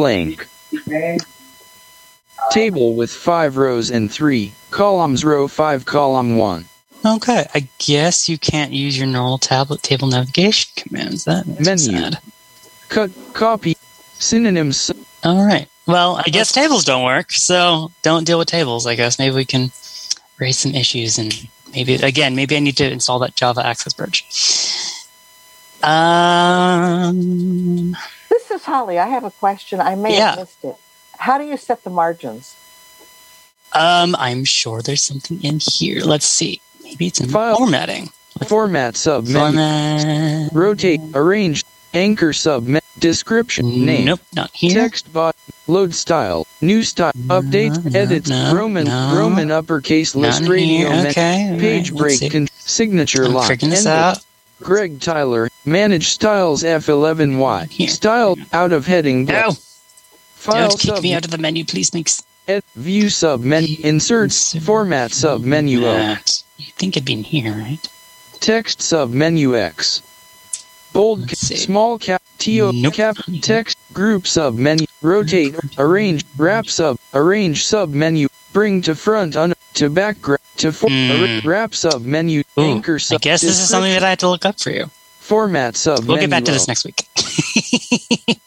Blank. 0.00 0.48
Table 2.50 2.94
with 2.94 3.10
five 3.10 3.58
rows 3.58 3.90
and 3.90 4.10
three 4.10 4.52
columns. 4.70 5.24
Row 5.24 5.46
five, 5.46 5.84
column 5.84 6.38
one. 6.38 6.64
Okay, 7.04 7.46
I 7.54 7.68
guess 7.78 8.28
you 8.28 8.38
can't 8.38 8.72
use 8.72 8.96
your 8.96 9.06
normal 9.06 9.38
tablet 9.38 9.82
table 9.82 10.08
navigation 10.08 10.70
commands. 10.76 11.24
That 11.24 11.46
makes 11.46 11.86
me 11.86 11.92
Menu. 11.94 12.00
sad. 12.12 12.18
Cut, 12.88 13.10
copy, 13.34 13.76
synonyms. 14.14 14.90
All 15.22 15.46
right. 15.46 15.68
Well, 15.86 16.16
I 16.16 16.30
guess 16.30 16.52
tables 16.52 16.84
don't 16.84 17.04
work, 17.04 17.32
so 17.32 17.90
don't 18.02 18.24
deal 18.26 18.38
with 18.38 18.48
tables. 18.48 18.86
I 18.86 18.94
guess 18.94 19.18
maybe 19.18 19.34
we 19.34 19.44
can 19.44 19.70
raise 20.38 20.58
some 20.58 20.74
issues 20.74 21.18
and 21.18 21.34
maybe 21.74 21.94
again, 21.96 22.34
maybe 22.34 22.56
I 22.56 22.60
need 22.60 22.76
to 22.78 22.90
install 22.90 23.18
that 23.20 23.34
Java 23.34 23.66
Access 23.66 23.92
Bridge. 23.92 24.24
Um, 25.82 27.92
This 27.92 27.96
is 28.60 28.64
Holly. 28.66 28.98
I 28.98 29.06
have 29.08 29.24
a 29.24 29.30
question. 29.30 29.80
I 29.80 29.94
may 29.94 30.16
Yeah. 30.16 30.30
have 30.30 30.38
missed 30.40 30.64
it. 30.64 30.76
How 31.18 31.38
do 31.38 31.44
you 31.44 31.56
set 31.56 31.84
the 31.84 31.90
margins? 31.90 32.54
um, 33.72 34.16
I'm 34.18 34.44
sure 34.44 34.82
there's 34.82 35.02
something 35.02 35.40
in 35.44 35.60
here. 35.60 36.00
Let's 36.04 36.26
see. 36.26 36.60
Maybe 36.82 37.06
it's 37.06 37.20
in 37.20 37.28
File. 37.28 37.56
formatting. 37.56 38.10
Format 38.46 38.96
sub 38.96 39.24
menu. 39.28 39.38
Format. 39.38 40.52
Rotate, 40.52 41.00
arrange, 41.14 41.64
anchor 41.94 42.32
sub 42.32 42.66
me- 42.66 42.80
description 42.98 43.84
name. 43.84 44.06
Nope, 44.06 44.20
not 44.34 44.50
here. 44.54 44.74
Text 44.74 45.12
bot, 45.12 45.36
load 45.68 45.94
style, 45.94 46.46
new 46.60 46.82
style, 46.82 47.12
updates, 47.28 47.84
no, 47.84 47.98
edits, 48.00 48.28
no, 48.30 48.54
Roman, 48.54 48.86
no. 48.86 49.14
Roman 49.16 49.50
uppercase 49.52 50.14
list, 50.16 50.42
radio, 50.48 50.88
Okay. 51.08 51.56
page 51.60 51.90
right, 51.92 51.98
break, 52.18 52.32
con- 52.32 52.48
signature 52.58 53.24
I'm 53.26 53.34
line. 53.34 53.48
figuring 53.48 53.70
this 53.70 53.86
end 53.86 53.88
out. 53.94 54.18
Greg 54.62 55.00
Tyler, 55.00 55.48
manage 55.64 56.08
styles 56.08 56.62
F11Y. 56.62 57.70
Here. 57.70 57.88
Style 57.88 58.36
out 58.52 58.72
of 58.72 58.86
heading. 58.86 59.24
No, 59.26 59.52
File 60.34 60.68
don't 60.68 60.80
kick 60.80 60.94
sub 60.94 61.02
me 61.02 61.12
out 61.14 61.24
of 61.24 61.30
the 61.30 61.38
menu, 61.38 61.64
please. 61.64 61.92
Makes 61.94 62.22
ed, 62.48 62.62
view 62.76 63.08
sub 63.10 63.42
menu 63.42 63.76
inserts 63.80 64.56
format 64.64 65.12
sub 65.12 65.42
menu. 65.42 65.80
You 65.80 66.16
think 66.76 66.96
it'd 66.96 67.04
be 67.06 67.12
in 67.14 67.24
here, 67.24 67.52
right? 67.52 67.86
text 68.40 68.80
sub 68.80 69.10
menu 69.10 69.54
X 69.54 70.00
bold 70.94 71.28
ca- 71.28 71.36
small 71.36 71.98
cap 71.98 72.22
to 72.38 72.72
Nope. 72.72 72.94
cap 72.94 73.16
text 73.42 73.76
group 73.92 74.26
sub 74.26 74.56
menu 74.56 74.86
rotate 75.02 75.54
arrange 75.78 76.24
wrap 76.38 76.66
sub 76.66 76.96
arrange 77.12 77.64
sub 77.66 77.90
menu 77.90 78.28
bring 78.54 78.80
to 78.82 78.94
front 78.94 79.36
un, 79.36 79.52
to 79.74 79.90
background 79.90 80.40
to 80.56 80.72
for, 80.72 80.88
Hmm. 80.90 81.46
wrap 81.46 81.74
sub 81.74 82.02
menu 82.04 82.42
Ooh, 82.58 82.62
anchor 82.62 82.98
sub. 82.98 83.16
I 83.16 83.18
guess 83.18 83.42
this 83.42 83.60
is 83.60 83.68
something 83.68 83.92
that 83.92 84.02
I 84.02 84.08
have 84.10 84.18
to 84.20 84.28
look 84.28 84.46
up 84.46 84.58
for 84.58 84.70
you. 84.70 84.90
Format 85.30 85.76
sub 85.76 86.04
We'll 86.06 86.16
get 86.16 86.28
back 86.28 86.42
to 86.44 86.50
this 86.50 86.66
next 86.66 86.84
week. 86.84 87.06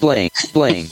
blank 0.00 0.32
blank 0.54 0.88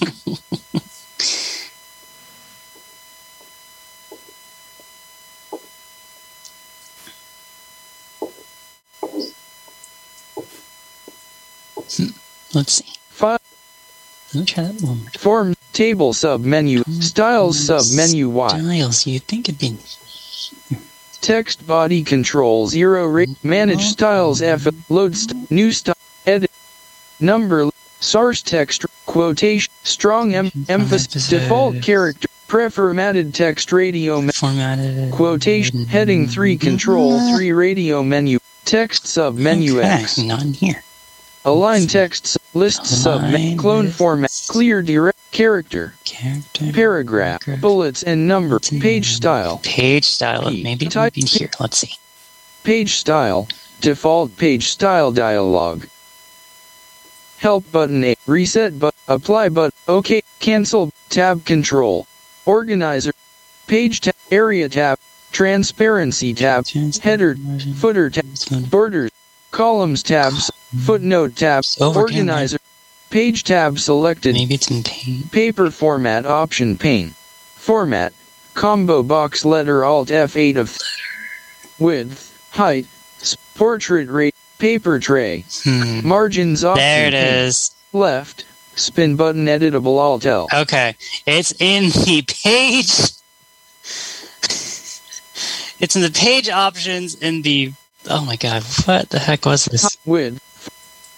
hmm, 11.97 12.09
Let's 12.53 12.73
see. 12.75 12.85
File 13.09 13.39
Let 14.35 14.41
me 14.41 14.45
try 14.45 14.65
that 14.65 14.83
one 14.83 14.99
more 14.99 15.07
time. 15.07 15.13
form 15.19 15.55
table 15.73 16.13
sub 16.13 16.43
menu 16.43 16.85
styles 17.01 17.59
sub 17.59 17.85
menu 17.97 18.29
Y 18.29 18.49
Styles. 18.51 19.07
You 19.07 19.21
think 19.21 19.49
it'd 19.49 19.59
be 19.59 19.79
Text 21.21 21.67
body 21.67 22.03
control 22.03 22.69
zero 22.69 23.07
rate 23.07 23.31
manage 23.45 23.83
styles 23.83 24.41
F 24.41 24.67
load 24.89 25.17
st- 25.17 25.51
new 25.51 25.73
style 25.73 25.95
edit 26.27 26.51
number 27.21 27.71
source 28.01 28.43
text 28.43 28.87
quotation 29.07 29.73
strong 29.83 30.35
em- 30.35 30.53
emphasis 30.69 31.29
default 31.29 31.83
character 31.83 32.29
preformatted 32.47 33.35
text 33.35 33.73
radio 33.73 34.23
formatted 34.31 35.13
quotation 35.13 35.85
heading 35.85 36.27
3 36.27 36.57
control 36.57 37.19
3 37.35 37.53
radio 37.53 38.03
menu 38.03 38.39
text 38.65 39.07
sub 39.07 39.37
menu 39.37 39.79
okay, 39.81 40.03
X. 40.03 40.19
in 40.19 40.55
here. 40.55 40.83
align 41.45 41.87
text 41.87 42.39
list 42.55 42.87
sub 42.87 43.21
clone 43.59 43.89
format 43.89 44.31
clear 44.49 44.81
direct 44.81 45.18
character 45.39 45.95
Character. 46.05 46.73
paragraph 46.73 47.41
bullets 47.61 48.03
and 48.03 48.27
number 48.27 48.59
page 48.59 49.13
style 49.13 49.61
Page 49.63 50.05
style. 50.05 50.51
P. 50.51 50.65
Maybe 50.65 50.87
it 50.87 50.91
Type 50.91 51.17
in 51.17 51.27
here. 51.27 51.49
Let's 51.61 51.79
see. 51.79 51.95
Page 52.65 52.95
style. 52.95 53.47
Default 53.81 54.37
page 54.37 54.67
style 54.67 55.13
dialog. 55.13 55.85
Help 57.37 57.71
button 57.71 58.03
A. 58.03 58.17
Reset 58.27 58.81
but 58.81 58.93
apply 59.07 59.49
but 59.51 59.73
OK. 59.87 60.23
Cancel 60.41 60.91
tab 61.09 61.45
control. 61.45 62.09
Organizer. 62.45 63.13
Page 63.69 64.01
tab. 64.01 64.17
Area 64.33 64.69
tab. 64.69 64.99
Transparency 65.31 66.35
tab. 66.35 66.67
Header. 67.01 67.37
Footer 67.77 68.11
tab. 68.11 68.27
Borders. 68.71 69.13
Columns 69.53 70.03
tabs. 70.03 70.51
Footnote 70.81 71.37
tabs. 71.37 71.81
Organizer. 71.81 72.59
Page 73.11 73.45
tab 73.45 73.79
selected. 73.79 74.35
Maybe 74.35 74.55
it's 74.55 74.71
in. 74.71 74.83
Paper 75.31 75.71
format 75.71 76.27
option 76.27 76.77
pane. 76.77 77.11
Format. 77.57 78.13
Combo 78.55 79.03
box 79.03 79.45
letter 79.45 79.85
Alt 79.85 80.09
F8 80.09 80.57
of 80.57 80.77
width, 81.79 82.51
height, 82.51 82.87
portrait 83.55 84.09
rate, 84.09 84.35
paper 84.59 84.99
tray, 84.99 85.45
Hmm. 85.63 86.07
margins 86.07 86.65
option. 86.65 86.83
There 86.85 87.07
it 87.07 87.13
pink, 87.13 87.47
is. 87.47 87.71
Left, 87.93 88.45
spin 88.75 89.15
button 89.15 89.47
editable 89.47 89.99
alt 89.99 90.27
L. 90.27 90.49
Okay, 90.53 90.97
it's 91.25 91.53
in 91.61 91.91
the 92.05 92.23
page. 92.23 92.91
it's 95.81 95.95
in 95.95 96.03
the 96.03 96.11
page 96.11 96.49
options 96.49 97.15
in 97.15 97.43
the. 97.43 97.73
Oh 98.11 98.25
my 98.25 98.35
god, 98.37 98.65
what 98.87 99.09
the 99.11 99.21
heck 99.21 99.47
was 99.47 99.67
this? 99.67 99.97
Width. 100.05 100.41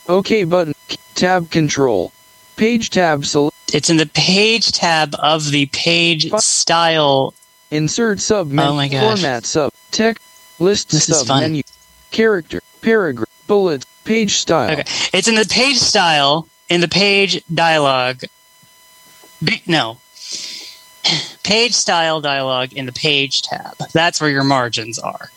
OK 0.09 0.45
button. 0.45 0.75
Tab 1.21 1.51
control. 1.51 2.13
Page 2.57 2.89
tab 2.89 3.27
select. 3.27 3.55
It's 3.75 3.91
in 3.91 3.99
the 3.99 4.07
page 4.07 4.73
tab 4.73 5.15
of 5.19 5.51
the 5.51 5.67
page 5.67 6.33
style. 6.39 7.35
Insert 7.71 8.21
sub 8.21 8.47
oh 8.47 8.51
menu. 8.55 8.71
Oh 8.71 8.75
my 8.75 8.89
gosh. 8.89 9.03
Format 9.21 9.45
sub. 9.45 9.71
Text. 9.91 10.25
List 10.59 10.91
This 10.91 11.11
is 11.11 11.19
sub 11.19 11.27
fun. 11.27 11.43
menu. 11.43 11.63
Character. 12.11 12.63
Paragraph. 12.81 13.29
Bullet. 13.47 13.85
Page 14.05 14.33
style. 14.33 14.73
Okay, 14.73 14.85
it's 15.13 15.29
in 15.29 15.35
the 15.35 15.45
page 15.45 15.77
style 15.77 16.49
in 16.71 16.81
the 16.81 16.89
page 16.89 17.45
dialogue. 17.53 18.23
Be- 19.45 19.63
no, 19.67 19.99
page 21.43 21.75
style 21.75 22.23
dialogue 22.23 22.73
in 22.73 22.87
the 22.87 22.93
page 22.93 23.43
tab. 23.43 23.77
That's 23.93 24.23
where 24.23 24.31
your 24.31 24.43
margins 24.45 24.99
are. 24.99 25.29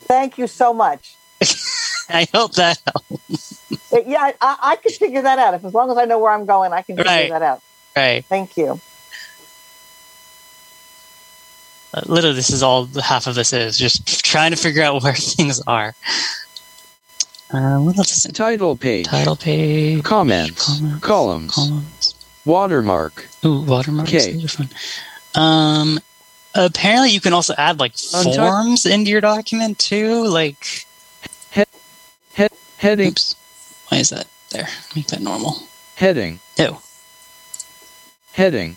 Thank 0.00 0.36
you 0.36 0.46
so 0.46 0.74
much. 0.74 1.14
I 2.10 2.28
hope 2.34 2.52
that 2.52 2.78
helps. 2.86 3.47
Yeah, 3.92 4.32
I, 4.40 4.56
I 4.62 4.76
could 4.76 4.92
figure 4.92 5.22
that 5.22 5.38
out. 5.38 5.54
If 5.54 5.64
as 5.64 5.74
long 5.74 5.90
as 5.90 5.96
I 5.98 6.04
know 6.04 6.18
where 6.18 6.32
I'm 6.32 6.46
going, 6.46 6.72
I 6.72 6.82
can 6.82 6.96
figure 6.96 7.10
Right. 7.10 7.30
that 7.30 7.42
out. 7.42 7.60
Right. 7.96 8.24
Thank 8.24 8.56
you. 8.56 8.80
Uh, 11.94 12.02
literally, 12.06 12.36
this 12.36 12.50
is 12.50 12.62
all 12.62 12.84
the 12.84 13.02
half 13.02 13.26
of 13.26 13.34
this 13.34 13.52
is 13.52 13.78
just 13.78 14.24
trying 14.24 14.50
to 14.50 14.56
figure 14.56 14.82
out 14.82 15.02
where 15.02 15.14
things 15.14 15.60
are. 15.66 15.94
Uh, 17.50 17.78
what 17.78 17.96
else 17.96 18.14
is 18.16 18.26
it? 18.26 18.34
Title 18.34 18.76
page. 18.76 19.06
Title 19.06 19.36
page. 19.36 20.02
Comments. 20.04 20.66
Comments. 20.78 21.00
Columns. 21.04 21.54
Columns. 21.54 22.14
Watermark. 22.44 23.26
Ooh, 23.44 23.62
watermarks. 23.62 24.12
Okay. 24.12 24.32
Those 24.32 24.44
are 24.60 24.64
fun. 24.64 24.68
Um, 25.34 26.00
apparently, 26.54 27.10
you 27.10 27.20
can 27.20 27.32
also 27.32 27.54
add 27.56 27.80
like 27.80 27.94
Unti- 27.94 28.36
forms 28.36 28.84
into 28.86 29.10
your 29.10 29.20
document 29.22 29.78
too. 29.78 30.24
Like, 30.26 30.86
Heading. 32.78 33.08
oops, 33.08 33.34
why 33.88 33.98
is 33.98 34.10
that 34.10 34.26
there? 34.50 34.68
Make 34.94 35.06
that 35.08 35.20
normal. 35.20 35.62
Heading. 35.96 36.40
No. 36.58 36.80
Heading. 38.32 38.76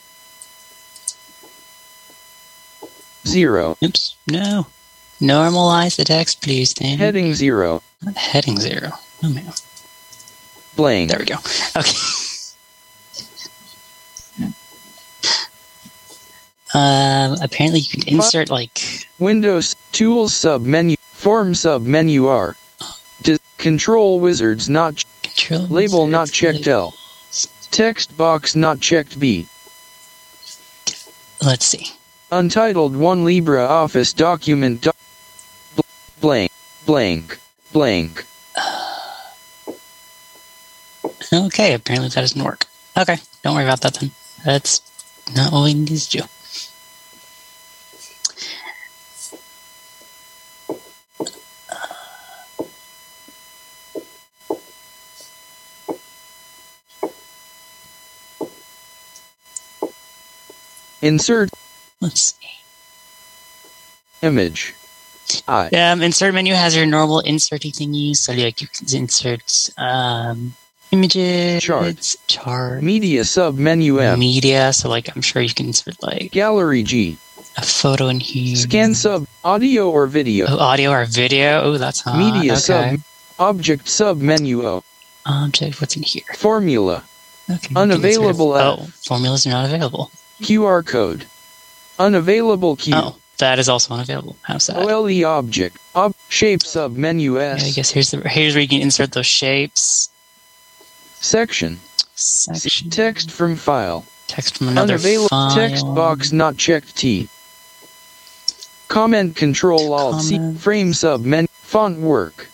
Zero. 3.27 3.77
Oops. 3.83 4.15
No. 4.27 4.67
Normalize 5.21 5.97
the 5.97 6.03
text, 6.03 6.41
please, 6.41 6.73
Dan. 6.73 6.97
Heading 6.97 7.35
zero. 7.35 7.83
Not 8.01 8.17
heading 8.17 8.59
zero. 8.59 8.89
Oh 9.23 9.29
man. 9.29 9.53
Blank. 10.75 11.11
There 11.11 11.19
we 11.19 11.25
go. 11.25 11.35
Okay. 11.77 11.91
Um, 16.73 17.35
apparently, 17.41 17.81
you 17.81 17.89
can 17.89 18.07
insert 18.07 18.49
like 18.49 18.79
Windows 19.19 19.75
Tools 19.91 20.33
sub 20.33 20.61
menu. 20.63 20.95
Form 21.11 21.53
sub 21.53 21.83
menu 21.83 22.27
R. 22.27 22.55
Control 23.61 24.19
wizards 24.19 24.67
not 24.69 25.05
control 25.21 25.67
label 25.67 26.07
not 26.07 26.31
checked 26.31 26.65
L. 26.67 26.95
Text 27.69 28.17
box 28.17 28.55
not 28.55 28.79
checked 28.81 29.19
B. 29.19 29.45
Let's 31.45 31.65
see. 31.65 31.85
Untitled 32.31 32.95
one 32.95 33.23
LibreOffice 33.23 34.15
document. 34.15 34.81
doc- 34.81 34.95
bl- 35.75 35.81
blank. 36.19 36.51
Blank. 36.85 37.37
Blank. 37.71 38.25
Okay, 41.33 41.73
apparently 41.73 42.09
that 42.09 42.19
doesn't 42.19 42.43
work. 42.43 42.65
Okay, 42.97 43.15
don't 43.41 43.55
worry 43.55 43.63
about 43.63 43.79
that 43.81 43.93
then. 43.93 44.11
That's 44.43 44.81
not 45.33 45.53
what 45.53 45.63
we 45.63 45.73
need 45.73 45.87
to 45.87 46.09
do. 46.09 46.23
Insert 61.01 61.49
Let's 61.99 62.35
see. 62.35 62.47
image. 64.21 64.73
I. 65.47 65.69
Um, 65.69 66.01
insert 66.01 66.33
menu 66.33 66.53
has 66.53 66.75
your 66.75 66.85
normal 66.85 67.21
inserty 67.23 67.71
thingies, 67.71 68.17
so 68.17 68.33
like 68.33 68.61
you 68.61 68.67
can 68.67 68.87
insert 68.95 69.69
um, 69.77 70.53
images, 70.91 71.63
Charts. 71.63 72.17
chart, 72.27 72.83
Media 72.83 73.23
sub 73.23 73.57
menu 73.57 73.99
M. 73.99 74.19
media. 74.19 74.73
So 74.73 74.89
like 74.89 75.15
I'm 75.15 75.21
sure 75.21 75.41
you 75.41 75.53
can 75.53 75.67
insert 75.67 76.01
like 76.03 76.31
Gallery 76.31 76.83
G. 76.83 77.17
a 77.57 77.61
photo 77.61 78.07
in 78.07 78.19
here. 78.19 78.55
Scan 78.55 78.93
sub 78.93 79.25
audio 79.43 79.89
or 79.89 80.05
video. 80.07 80.47
Oh, 80.49 80.59
audio 80.59 80.91
or 80.91 81.05
video. 81.05 81.61
Oh, 81.61 81.77
that's 81.77 82.01
hot. 82.01 82.17
Media 82.17 82.53
okay. 82.53 82.59
sub 82.59 82.99
object 83.39 83.87
sub 83.87 84.19
menu 84.19 84.65
O. 84.65 84.83
Object. 85.25 85.79
What's 85.79 85.95
in 85.95 86.03
here? 86.03 86.23
Formula. 86.35 87.03
Okay. 87.49 87.73
Unavailable. 87.75 88.53
Oh, 88.53 88.87
formulas 89.05 89.45
are 89.47 89.51
not 89.51 89.65
available. 89.65 90.11
QR 90.41 90.85
code. 90.85 91.25
Unavailable 91.99 92.75
Q. 92.75 92.93
Oh, 92.95 93.15
that 93.37 93.59
is 93.59 93.69
also 93.69 93.93
unavailable. 93.93 94.35
How 94.43 94.57
sad. 94.57 94.77
OLE 94.77 95.25
object. 95.25 95.77
Ob 95.95 96.13
shape 96.29 96.63
sub 96.63 96.95
menu 96.95 97.35
Yeah, 97.37 97.53
I 97.53 97.67
S. 97.67 97.75
guess 97.75 97.89
here's 97.91 98.11
the 98.11 98.27
here's 98.27 98.53
where 98.55 98.61
you 98.61 98.67
can 98.67 98.81
insert 98.81 99.11
those 99.11 99.25
shapes. 99.27 100.09
Section. 101.19 101.79
Section 102.15 102.89
Text 102.89 103.29
from 103.31 103.55
file. 103.55 104.05
text 104.27 104.57
from 104.57 104.69
another 104.69 104.93
Unavailable 104.93 105.29
file. 105.29 105.55
text 105.55 105.85
box 105.85 106.31
not 106.31 106.57
checked 106.57 106.95
T. 106.97 107.27
Comment 108.87 109.35
control 109.35 109.93
alt 109.93 110.21
C. 110.21 110.39
Frame 110.57 110.93
sub 110.93 111.23
menu. 111.23 111.47
Font 111.51 111.99
work. 111.99 112.47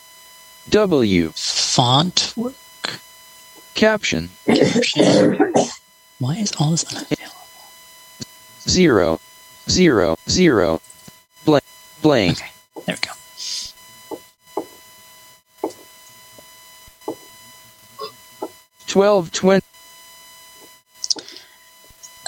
W. 0.70 1.32
Font 1.36 2.34
work. 2.36 2.54
Caption. 3.74 4.30
Caption. 4.46 5.54
Why 6.20 6.36
is 6.38 6.52
all 6.60 6.72
this 6.72 6.84
unavailable? 6.86 7.17
Zero. 8.70 9.20
Zero. 9.70 10.18
Zero. 10.30 10.82
Blank. 11.46 11.64
Blank. 12.02 12.38
Okay, 12.38 12.52
there 12.86 12.96
we 12.96 13.02
go. 13.08 13.14
Twelve 18.88 19.32
twenty. 19.32 19.64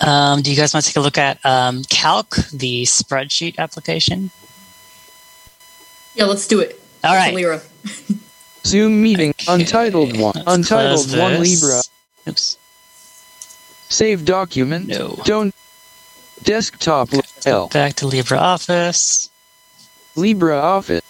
Um, 0.01 0.41
do 0.41 0.49
you 0.49 0.55
guys 0.55 0.73
want 0.73 0.85
to 0.85 0.89
take 0.89 0.97
a 0.97 1.01
look 1.01 1.17
at 1.17 1.45
um, 1.45 1.83
Calc, 1.89 2.35
the 2.53 2.83
spreadsheet 2.83 3.57
application? 3.57 4.31
Yeah, 6.15 6.25
let's 6.25 6.47
do 6.47 6.59
it. 6.59 6.81
All 7.03 7.15
right. 7.15 7.33
Lyra. 7.33 7.61
Zoom 8.65 9.01
meeting. 9.01 9.31
Okay, 9.31 9.53
Untitled 9.53 10.17
one. 10.19 10.33
let's 10.35 10.47
Untitled 10.47 11.17
one. 11.17 11.41
Libra. 11.41 11.81
Oops. 12.27 12.57
Save 13.89 14.25
document. 14.25 14.87
No. 14.87 15.19
Don't. 15.25 15.53
Desktop 16.43 17.09
L. 17.45 17.67
Back 17.67 17.95
to 17.95 18.05
LibreOffice. 18.05 19.29
LibreOffice. 20.15 21.01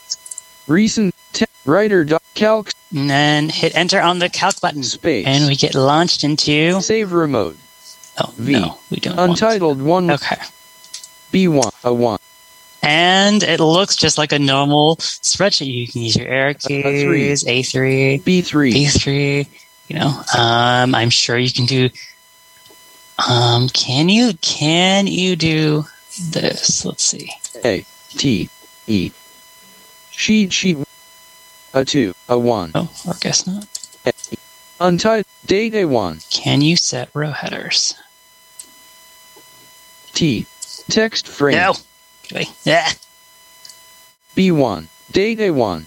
Recent 0.67 1.15
te- 1.33 1.45
writer 1.65 2.03
doc 2.03 2.21
calc 2.35 2.71
And 2.91 3.09
then 3.09 3.49
hit 3.49 3.75
enter 3.75 3.99
on 4.01 4.19
the 4.19 4.29
Calc 4.29 4.59
button. 4.61 4.83
space. 4.83 5.25
And 5.27 5.47
we 5.47 5.55
get 5.55 5.75
launched 5.75 6.23
into. 6.23 6.81
Save 6.81 7.11
remote. 7.11 7.57
Oh, 8.19 8.33
V. 8.37 8.53
no, 8.53 8.77
we 8.89 8.97
don't. 8.97 9.15
want- 9.15 9.31
Untitled 9.31 9.81
one 9.81 10.11
Okay. 10.11 10.35
B1 11.31 11.71
a 11.83 11.93
one. 11.93 12.19
And 12.81 13.43
it 13.43 13.59
looks 13.59 13.95
just 13.95 14.17
like 14.17 14.31
a 14.31 14.39
normal 14.39 14.95
spreadsheet. 14.97 15.73
You 15.73 15.87
can 15.87 16.01
use 16.01 16.15
your 16.15 16.27
arrow 16.27 16.53
keys, 16.53 17.43
A3, 17.43 18.21
B3. 18.23 18.71
B3. 18.73 19.47
You 19.89 19.99
know, 19.99 20.21
um, 20.37 20.93
I'm 20.95 21.09
sure 21.09 21.37
you 21.37 21.51
can 21.51 21.65
do. 21.65 21.89
Um, 23.27 23.67
can 23.69 24.07
you 24.09 24.33
can 24.41 25.07
you 25.07 25.35
do 25.35 25.85
this? 26.31 26.85
Let's 26.85 27.03
see. 27.03 27.31
A 27.65 27.85
T 28.09 28.49
E. 28.87 29.11
She 30.11 30.49
she. 30.49 30.77
A 31.73 31.85
two 31.85 32.13
a 32.27 32.37
one. 32.37 32.71
Oh, 32.75 32.89
or 33.07 33.13
guess 33.19 33.45
not. 33.45 33.67
Untitled 34.79 35.25
date 35.45 35.73
a 35.75 35.85
one. 35.85 36.19
Can 36.29 36.61
you 36.61 36.75
set 36.75 37.09
row 37.13 37.31
headers? 37.31 37.93
T. 40.13 40.45
Text 40.89 41.27
frame. 41.27 41.55
No. 41.57 41.73
Okay. 42.25 42.45
Yeah. 42.63 42.89
B1. 44.35 44.87
Date 45.11 45.39
A1. 45.39 45.85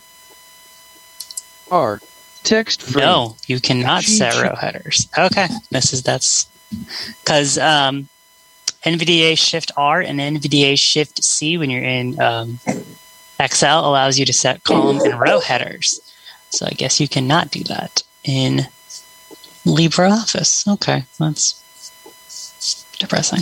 R. 1.70 2.00
Text 2.42 2.82
frame. 2.82 3.04
No, 3.04 3.36
you 3.46 3.60
cannot 3.60 4.02
Cheat 4.02 4.18
set 4.18 4.32
sheet. 4.34 4.42
row 4.42 4.54
headers. 4.54 5.08
Okay, 5.16 5.48
this 5.70 5.92
is 5.92 6.02
that's 6.02 6.46
because 7.20 7.58
um, 7.58 8.08
NVDA 8.84 9.38
Shift 9.38 9.72
R 9.76 10.00
and 10.00 10.18
NVDA 10.18 10.78
Shift 10.78 11.22
C 11.22 11.58
when 11.58 11.70
you're 11.70 11.82
in 11.82 12.20
um, 12.20 12.58
Excel 13.38 13.86
allows 13.86 14.18
you 14.18 14.24
to 14.24 14.32
set 14.32 14.64
column 14.64 15.00
and 15.00 15.18
row 15.20 15.40
headers. 15.40 16.00
So 16.50 16.66
I 16.66 16.70
guess 16.70 17.00
you 17.00 17.08
cannot 17.08 17.50
do 17.50 17.64
that 17.64 18.02
in 18.24 18.66
LibreOffice. 19.64 20.68
Okay, 20.74 21.04
that's 21.18 21.60
depressing. 22.98 23.40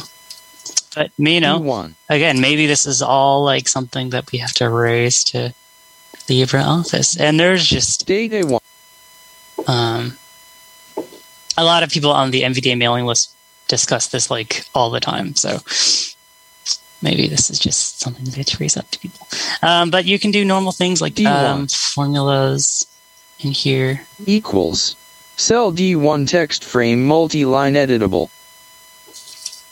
But 0.95 1.11
you 1.19 1.41
know, 1.41 1.61
D1. 1.61 1.95
again, 2.09 2.41
maybe 2.41 2.67
this 2.67 2.87
is 2.87 3.03
all 3.03 3.45
like 3.45 3.69
something 3.69 4.11
that 4.11 4.31
we 4.33 4.39
have 4.39 4.53
to 4.55 4.69
raise 4.69 5.25
to 5.25 5.55
LibreOffice. 6.27 7.19
And 7.19 7.39
there's 7.39 7.67
just 7.67 8.07
Data 8.07 8.47
1. 8.47 8.61
um, 9.67 10.19
a 11.61 11.65
lot 11.65 11.83
of 11.83 11.91
people 11.91 12.11
on 12.11 12.31
the 12.31 12.43
NVDA 12.43 12.77
mailing 12.79 13.05
list 13.05 13.35
discuss 13.69 14.09
this 14.09 14.31
like 14.31 14.65
all 14.75 14.91
the 14.91 15.01
time. 15.01 15.35
So 15.37 15.59
maybe 17.03 17.29
this 17.29 17.51
is 17.51 17.59
just 17.59 18.01
something 18.01 18.25
that 18.25 18.47
to 18.47 18.57
raise 18.59 18.77
up 18.77 18.91
to 18.91 18.99
people. 18.99 19.27
Um, 19.63 19.91
but 19.91 20.05
you 20.07 20.19
can 20.19 20.31
do 20.31 20.45
normal 20.45 20.73
things 20.73 21.01
like 21.01 21.21
um, 21.25 21.67
formulas 21.69 22.87
in 23.41 23.53
here. 23.53 24.03
equals 24.27 24.97
cell 25.37 25.73
D1 25.73 26.29
text 26.29 26.65
frame 26.65 27.07
multi-line 27.07 27.75
editable 27.75 28.31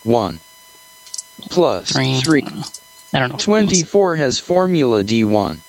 1 0.05 0.41
plus 1.51 1.93
Three. 1.93 2.21
3 2.21 2.43
I 3.15 3.19
don't 3.21 3.33
know. 3.33 3.39
24 3.39 4.17
has 4.17 4.39
formula 4.39 5.03
D1 5.03 5.61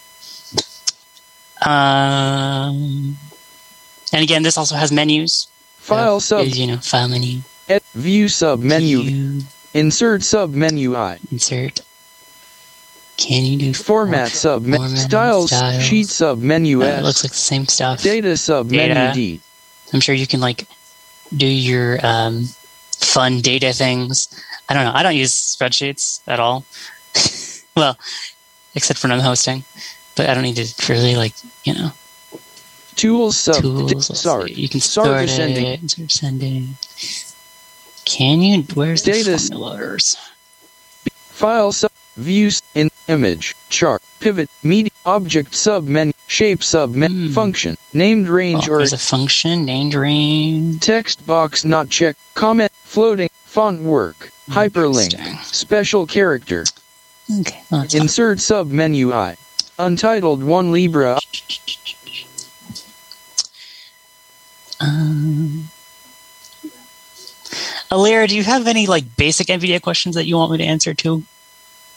Um, 1.62 3.18
and 4.14 4.24
again, 4.24 4.44
this 4.44 4.58
also 4.58 4.76
has 4.76 4.92
menus. 4.92 5.49
File 5.89 6.19
sub 6.19 6.45
Is, 6.45 6.58
you 6.58 6.67
know, 6.67 6.78
file 6.78 7.08
menu. 7.10 7.41
ed, 7.67 7.82
view 7.95 8.28
sub 8.30 8.60
menu 8.62 9.04
View, 9.04 9.41
insert 9.73 10.23
sub 10.23 10.54
menu 10.54 10.95
I 10.95 11.19
insert. 11.32 11.82
Can 13.17 13.43
you 13.43 13.58
do 13.60 13.73
format 13.73 14.30
sub 14.32 14.63
me- 14.65 14.78
Format, 14.78 14.97
styles, 14.97 15.49
styles. 15.52 15.84
sheet 15.84 16.08
sub 16.08 16.39
menu 16.39 16.82
Uh, 16.82 16.86
S 16.86 16.99
it 16.99 17.04
looks 17.04 17.23
like 17.23 17.32
the 17.34 17.38
same 17.38 17.65
stuff. 17.67 18.02
data 18.02 18.38
sub 18.38 18.69
Data. 18.69 18.93
menu 18.93 19.13
D 19.13 19.41
I'm 19.93 19.99
sure 19.99 20.15
you 20.15 20.28
can 20.28 20.39
like 20.39 20.67
do 21.36 21.45
your 21.47 21.97
um, 22.06 22.45
fun 22.97 23.41
data 23.41 23.73
things. 23.73 24.28
I 24.69 24.73
don't 24.75 24.86
know. 24.86 24.91
I 24.93 25.02
don't 25.04 25.15
use 25.15 25.34
spreadsheets 25.34 26.21
at 26.28 26.39
all. 26.39 26.63
well, 27.75 27.97
except 28.75 29.02
when 29.04 29.12
I'm 29.12 29.19
hosting, 29.19 29.63
but 30.15 30.30
I 30.30 30.34
don't 30.36 30.43
need 30.43 30.58
to 30.58 30.67
really 30.93 31.15
like 31.15 31.34
you 31.65 31.73
know 31.73 31.91
tools 33.00 33.38
sub 33.38 33.62
tools. 33.62 34.26
You 34.56 34.68
can 34.70 34.82
start 34.82 35.22
descending. 35.28 35.66
it. 35.66 35.90
Start 35.92 36.12
sending. 36.12 36.78
Can 38.06 38.42
you? 38.42 38.64
Where's 38.74 39.04
the 39.04 39.12
Data 39.12 39.34
s- 39.34 39.50
formulas? 39.50 40.18
file 41.40 41.72
sub 41.72 41.92
views 42.18 42.62
in 42.76 42.90
image 43.08 43.56
chart 43.70 44.02
pivot 44.20 44.50
media 44.62 44.92
object 45.06 45.56
sub 45.56 45.86
menu 45.88 46.12
shape 46.28 46.62
sub 46.62 46.94
menu 46.94 47.28
Hmm. 47.30 47.34
function 47.34 47.78
named 47.94 48.28
range 48.28 48.68
Oh, 48.68 48.74
or 48.74 48.78
there's 48.80 48.92
a 48.94 48.98
function 48.98 49.64
named 49.64 49.94
range. 49.94 50.82
Text 50.82 51.26
box 51.26 51.64
not 51.64 51.90
checked. 51.90 52.20
Comment. 52.34 52.72
Floating. 52.84 53.30
Font 53.46 53.82
work. 53.82 54.32
Hyperlink. 54.50 55.14
Special 55.46 56.06
character. 56.06 56.66
Okay, 57.40 57.62
well. 57.72 57.86
Insert 57.94 58.40
sub 58.42 58.68
menu 58.70 59.14
I. 59.14 59.38
Untitled 59.78 60.44
1 60.44 60.72
Libra. 60.74 61.20
Alira, 67.91 68.28
do 68.28 68.36
you 68.36 68.43
have 68.43 68.67
any 68.67 68.88
like 68.88 69.15
basic 69.17 69.47
NVDA 69.47 69.82
questions 69.82 70.15
that 70.15 70.25
you 70.25 70.36
want 70.36 70.52
me 70.52 70.58
to 70.60 70.63
answer 70.63 70.93
to 70.93 71.23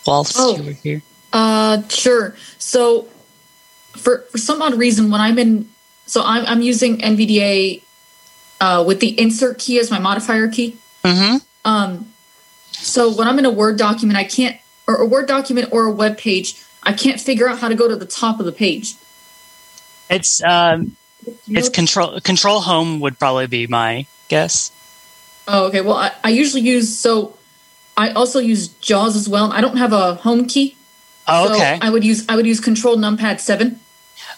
whilst 0.07 0.35
Oh. 0.39 0.57
you 0.57 0.63
were 0.63 0.73
here? 0.73 1.03
Uh, 1.33 1.83
sure. 1.89 2.35
So, 2.59 3.09
for 3.97 4.19
for 4.31 4.39
some 4.39 4.63
odd 4.63 4.75
reason, 4.75 5.11
when 5.11 5.21
I'm 5.21 5.39
in, 5.39 5.69
so 6.07 6.23
I'm 6.25 6.45
I'm 6.47 6.63
using 6.63 6.99
NVDA 6.99 7.83
uh, 8.61 8.85
with 8.87 9.01
the 9.01 9.19
insert 9.21 9.59
key 9.59 9.79
as 9.79 9.91
my 9.91 9.99
modifier 9.99 10.49
key. 10.49 10.77
Mm-hmm. 11.05 11.37
Um, 11.65 12.13
so 12.73 13.13
when 13.15 13.29
I'm 13.29 13.39
in 13.39 13.45
a 13.45 13.51
Word 13.51 13.77
document, 13.79 14.19
I 14.19 14.25
can't, 14.25 14.57
or 14.87 14.97
a 14.97 15.07
Word 15.07 15.27
document 15.27 15.69
or 15.73 15.87
a 15.87 15.91
web 15.91 16.17
page, 16.19 16.61
I 16.83 16.93
can't 16.93 17.21
figure 17.21 17.49
out 17.49 17.59
how 17.59 17.69
to 17.69 17.75
go 17.75 17.87
to 17.89 17.97
the 17.97 18.07
top 18.07 18.41
of 18.41 18.47
the 18.47 18.53
page. 18.53 18.95
It's 20.11 20.43
um, 20.43 20.97
You 21.47 21.59
it's 21.59 21.69
control 21.69 22.21
control 22.21 22.61
home 22.61 23.01
would 23.01 23.19
probably 23.19 23.47
be 23.47 23.67
my 23.67 24.07
guess. 24.29 24.71
Oh, 25.53 25.67
okay. 25.67 25.83
Well, 25.83 25.97
I, 25.97 26.11
I 26.25 26.31
usually 26.31 26.63
use 26.63 26.99
so. 26.99 27.37
I 27.97 28.11
also 28.13 28.39
use 28.39 28.69
JAWS 28.69 29.17
as 29.17 29.29
well. 29.29 29.53
I 29.53 29.61
don't 29.61 29.77
have 29.77 29.93
a 29.93 30.15
home 30.15 30.47
key. 30.49 30.77
Oh, 31.29 31.49
so 31.49 31.55
okay. 31.55 31.79
I 31.81 31.91
would 31.91 32.03
use 32.05 32.25
I 32.29 32.37
would 32.37 32.47
use 32.47 32.59
Control 32.59 32.97
Numpad 32.97 33.39
seven. 33.39 33.79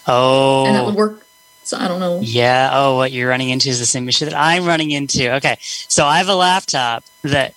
Oh, 0.05 0.65
and 0.65 0.75
that 0.75 0.85
would 0.85 0.95
work. 0.95 1.25
So 1.63 1.77
I 1.77 1.87
don't 1.87 1.99
know. 2.01 2.19
Yeah. 2.21 2.69
Oh, 2.73 2.97
what 2.97 3.11
you're 3.11 3.29
running 3.29 3.49
into 3.49 3.69
is 3.69 3.79
the 3.79 3.85
same 3.85 4.07
issue 4.09 4.25
that 4.25 4.35
I'm 4.35 4.65
running 4.65 4.91
into. 4.91 5.33
Okay. 5.35 5.57
So 5.61 6.05
I 6.05 6.17
have 6.19 6.27
a 6.27 6.35
laptop 6.35 7.03
that 7.23 7.55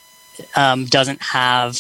um, 0.57 0.87
doesn't 0.87 1.21
have 1.21 1.79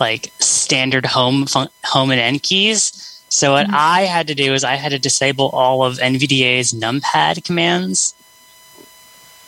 like 0.00 0.30
standard 0.40 1.06
home 1.06 1.46
fun- 1.46 1.70
home 1.84 2.10
and 2.10 2.20
end 2.20 2.42
keys. 2.42 3.22
So 3.30 3.52
what 3.52 3.66
Mhm. 3.68 3.74
I 3.74 4.02
had 4.02 4.26
to 4.26 4.34
do 4.34 4.52
is 4.52 4.62
I 4.64 4.74
had 4.74 4.90
to 4.90 4.98
disable 4.98 5.48
all 5.50 5.84
of 5.84 5.98
NVDA's 5.98 6.72
numpad 6.72 7.44
commands 7.44 8.14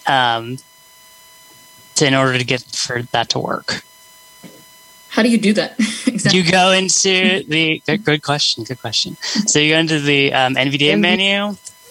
um, 0.06 0.58
to, 1.96 2.06
in 2.06 2.14
order 2.14 2.38
to 2.38 2.44
get 2.44 2.62
for 2.62 3.02
that 3.12 3.28
to 3.30 3.38
work. 3.38 3.82
How 5.08 5.22
do 5.22 5.30
you 5.30 5.38
do 5.38 5.52
that 5.54 5.76
exactly? 6.06 6.40
You 6.40 6.50
go 6.50 6.72
into 6.72 7.42
the 7.48 7.82
good, 7.86 8.04
good 8.04 8.22
question. 8.22 8.64
Good 8.64 8.80
question. 8.80 9.16
So 9.46 9.58
you 9.58 9.72
go 9.74 9.78
into 9.78 10.00
the 10.00 10.32
um, 10.34 10.54
NVDA 10.54 10.92
NV 10.94 11.00
menu, 11.00 11.42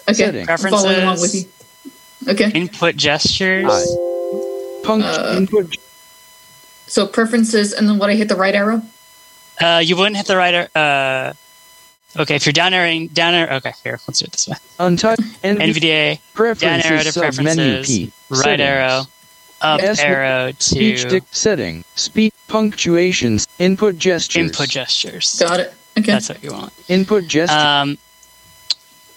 okay, 0.08 0.14
setting. 0.14 0.50
I'm 0.50 0.66
along 0.74 1.20
with 1.22 1.34
you. 1.36 2.32
Okay. 2.32 2.52
input 2.52 2.96
gestures. 2.96 3.66
I. 3.68 4.82
Punct. 4.84 5.06
Uh, 5.08 5.34
input. 5.38 5.76
So 6.88 7.08
preferences, 7.08 7.74
and 7.74 7.90
then 7.90 7.98
what? 7.98 8.10
I 8.10 8.14
hit 8.16 8.30
the 8.30 8.36
right 8.36 8.54
arrow. 8.54 8.82
Uh, 9.60 9.82
you 9.84 9.96
wouldn't 9.98 10.18
hit 10.18 10.28
the 10.28 10.38
right. 10.38 10.54
ar- 10.54 10.70
Uh, 10.76 11.34
okay, 12.22 12.36
if 12.36 12.46
you're 12.46 12.54
down 12.54 12.74
arrowing 12.76 13.08
down 13.08 13.34
arrow. 13.34 13.56
Okay, 13.56 13.74
here, 13.84 14.00
let's 14.08 14.20
do 14.20 14.26
it 14.26 14.32
this 14.34 14.48
way. 14.48 14.56
Untitled. 14.80 15.28
NV, 15.44 15.58
NVDA 15.74 16.20
preferences 16.34 16.84
down 16.84 16.92
arrow 16.94 17.04
to 17.04 17.12
sub 17.12 17.24
menu 17.44 17.56
preferences, 17.56 17.88
P. 17.88 18.12
right 18.30 18.44
Settings. 18.44 18.62
arrow, 18.70 19.02
up 19.66 19.82
S- 19.82 20.00
arrow 20.00 20.52
Speech 20.60 21.02
to 21.04 21.10
dic- 21.10 21.24
setting. 21.32 21.84
Speech 21.96 22.34
punctuations. 22.48 23.48
Input 23.60 23.98
gestures. 23.98 24.44
input 24.52 24.70
gestures. 24.70 25.36
Got 25.40 25.60
it. 25.60 25.74
Okay. 25.98 26.12
That's 26.12 26.30
what 26.30 26.44
you 26.44 26.52
want. 26.52 26.74
Input 26.88 27.28
gestures. 27.28 27.56
Um, 27.58 27.98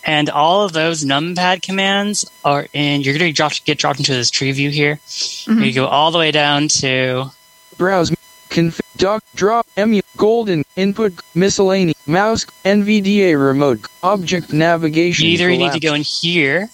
and 0.05 0.31
all 0.31 0.65
of 0.65 0.73
those 0.73 1.05
numpad 1.05 1.61
commands 1.63 2.25
are 2.45 2.67
in. 2.73 3.03
You're 3.03 3.19
going 3.19 3.31
to 3.31 3.37
drop, 3.37 3.53
get 3.65 3.79
dropped 3.79 3.99
into 3.99 4.13
this 4.15 4.31
tree 4.31 4.53
view 4.53 4.71
here. 4.71 5.01
Mhm. 5.07 5.67
You 5.67 5.73
go 5.73 5.87
all 5.87 6.11
the 6.11 6.19
way 6.19 6.31
down 6.31 6.69
to 6.69 7.31
browse. 7.77 8.11
Config. 8.49 8.81
Doc. 8.97 9.23
Drop. 9.35 9.67
Emu. 9.77 10.01
Golden. 10.17 10.65
Input. 10.77 11.13
Miscellany. 11.35 11.95
Mouse. 12.07 12.47
NVDA 12.65 13.35
remote. 13.39 13.81
Object 14.03 14.53
navigation. 14.53 15.27
Either 15.27 15.51
you 15.51 15.57
either 15.57 15.65
need 15.65 15.73
to 15.73 15.81
go 15.81 15.93
in 15.95 16.03
here. 16.03 16.71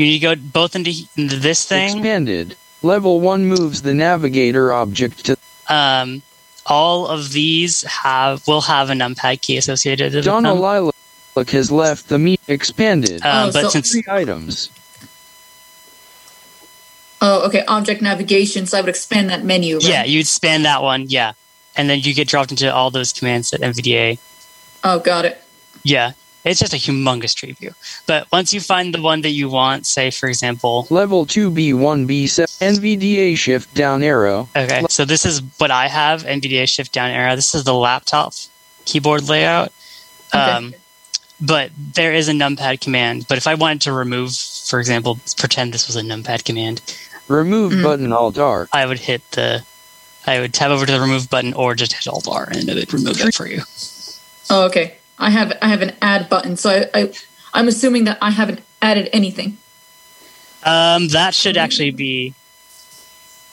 You 0.00 0.06
need 0.06 0.20
to 0.20 0.34
go 0.34 0.34
both 0.34 0.74
into, 0.76 0.92
into 1.18 1.36
this 1.36 1.66
thing. 1.66 1.98
Expanded. 1.98 2.56
Level 2.82 3.20
1 3.20 3.44
moves 3.44 3.82
the 3.82 3.92
navigator 3.92 4.72
object 4.72 5.26
to 5.26 5.36
um, 5.68 6.22
all 6.64 7.06
of 7.06 7.32
these 7.32 7.82
have 7.82 8.46
will 8.48 8.62
have 8.62 8.88
a 8.88 8.94
numpad 8.94 9.42
key 9.42 9.58
associated 9.58 10.14
with 10.14 10.24
Donna 10.24 10.54
them. 10.54 10.58
Lilac 10.58 10.94
has 11.50 11.70
left 11.70 12.08
the 12.08 12.18
meet 12.18 12.40
expanded. 12.48 13.20
Um, 13.26 13.50
Oh, 13.50 13.52
but 13.52 13.62
so- 13.64 13.68
since 13.68 13.92
Three 13.92 14.04
items. 14.08 14.70
Oh, 17.20 17.46
okay. 17.46 17.62
Object 17.68 18.00
navigation. 18.00 18.64
So 18.64 18.78
I 18.78 18.80
would 18.80 18.88
expand 18.88 19.28
that 19.28 19.44
menu. 19.44 19.76
Right? 19.76 19.84
yeah, 19.86 20.04
you'd 20.04 20.26
span 20.26 20.62
that 20.62 20.82
one, 20.82 21.10
yeah, 21.10 21.32
and 21.76 21.90
then 21.90 22.00
you 22.00 22.14
get 22.14 22.26
dropped 22.26 22.50
into 22.52 22.72
all 22.74 22.90
those 22.90 23.12
commands 23.12 23.52
at 23.52 23.60
NVDA. 23.60 24.18
Oh, 24.82 24.98
got 24.98 25.26
it. 25.26 25.42
Yeah, 25.82 26.12
it's 26.44 26.60
just 26.60 26.72
a 26.72 26.76
humongous 26.76 27.34
tree 27.34 27.52
view. 27.52 27.72
But 28.06 28.30
once 28.32 28.52
you 28.54 28.60
find 28.60 28.94
the 28.94 29.00
one 29.02 29.20
that 29.22 29.30
you 29.30 29.48
want, 29.48 29.86
say 29.86 30.10
for 30.10 30.28
example, 30.28 30.86
Level 30.90 31.26
2B1B 31.26 32.28
set. 32.28 32.48
NVDA 32.48 33.36
shift 33.36 33.74
down 33.74 34.02
arrow. 34.02 34.48
okay, 34.56 34.82
so 34.88 35.04
this 35.04 35.24
is 35.26 35.42
what 35.58 35.70
I 35.70 35.88
have 35.88 36.22
NVDA 36.24 36.68
Shift 36.68 36.92
Down 36.92 37.10
Arrow. 37.10 37.36
This 37.36 37.54
is 37.54 37.64
the 37.64 37.74
laptop 37.74 38.32
keyboard 38.84 39.28
layout. 39.28 39.72
Okay. 40.34 40.38
Um, 40.38 40.74
but 41.40 41.70
there 41.94 42.12
is 42.12 42.28
a 42.28 42.32
numpad 42.32 42.80
command. 42.80 43.26
But 43.28 43.38
if 43.38 43.46
I 43.46 43.54
wanted 43.54 43.80
to 43.82 43.92
remove, 43.92 44.34
for 44.34 44.78
example, 44.78 45.18
pretend 45.38 45.72
this 45.72 45.86
was 45.86 45.96
a 45.96 46.02
numpad 46.02 46.44
command, 46.44 46.80
Remove 47.28 47.72
Mm. 47.72 47.82
button 47.84 48.12
alt 48.12 48.38
R. 48.38 48.68
I 48.72 48.84
would 48.86 48.98
hit 48.98 49.22
the, 49.30 49.62
I 50.26 50.40
would 50.40 50.52
tab 50.52 50.70
over 50.72 50.84
to 50.84 50.92
the 50.92 51.00
remove 51.00 51.30
button 51.30 51.54
or 51.54 51.74
just 51.76 51.92
hit 51.92 52.06
Alt 52.08 52.26
R 52.28 52.48
and 52.50 52.68
it 52.68 52.74
would 52.74 52.92
remove 52.92 53.20
it 53.20 53.34
for 53.34 53.46
you. 53.46 53.62
Oh, 54.50 54.66
okay. 54.66 54.94
I 55.20 55.30
have 55.30 55.56
I 55.62 55.68
have 55.68 55.82
an 55.82 55.92
add 56.02 56.28
button. 56.28 56.56
So 56.56 56.70
I, 56.70 57.00
I 57.02 57.12
I'm 57.54 57.68
assuming 57.68 58.04
that 58.04 58.18
I 58.20 58.30
haven't 58.30 58.60
added 58.82 59.08
anything. 59.12 59.58
Um, 60.64 61.08
that 61.08 61.34
should 61.34 61.56
actually 61.56 61.90
be 61.90 62.34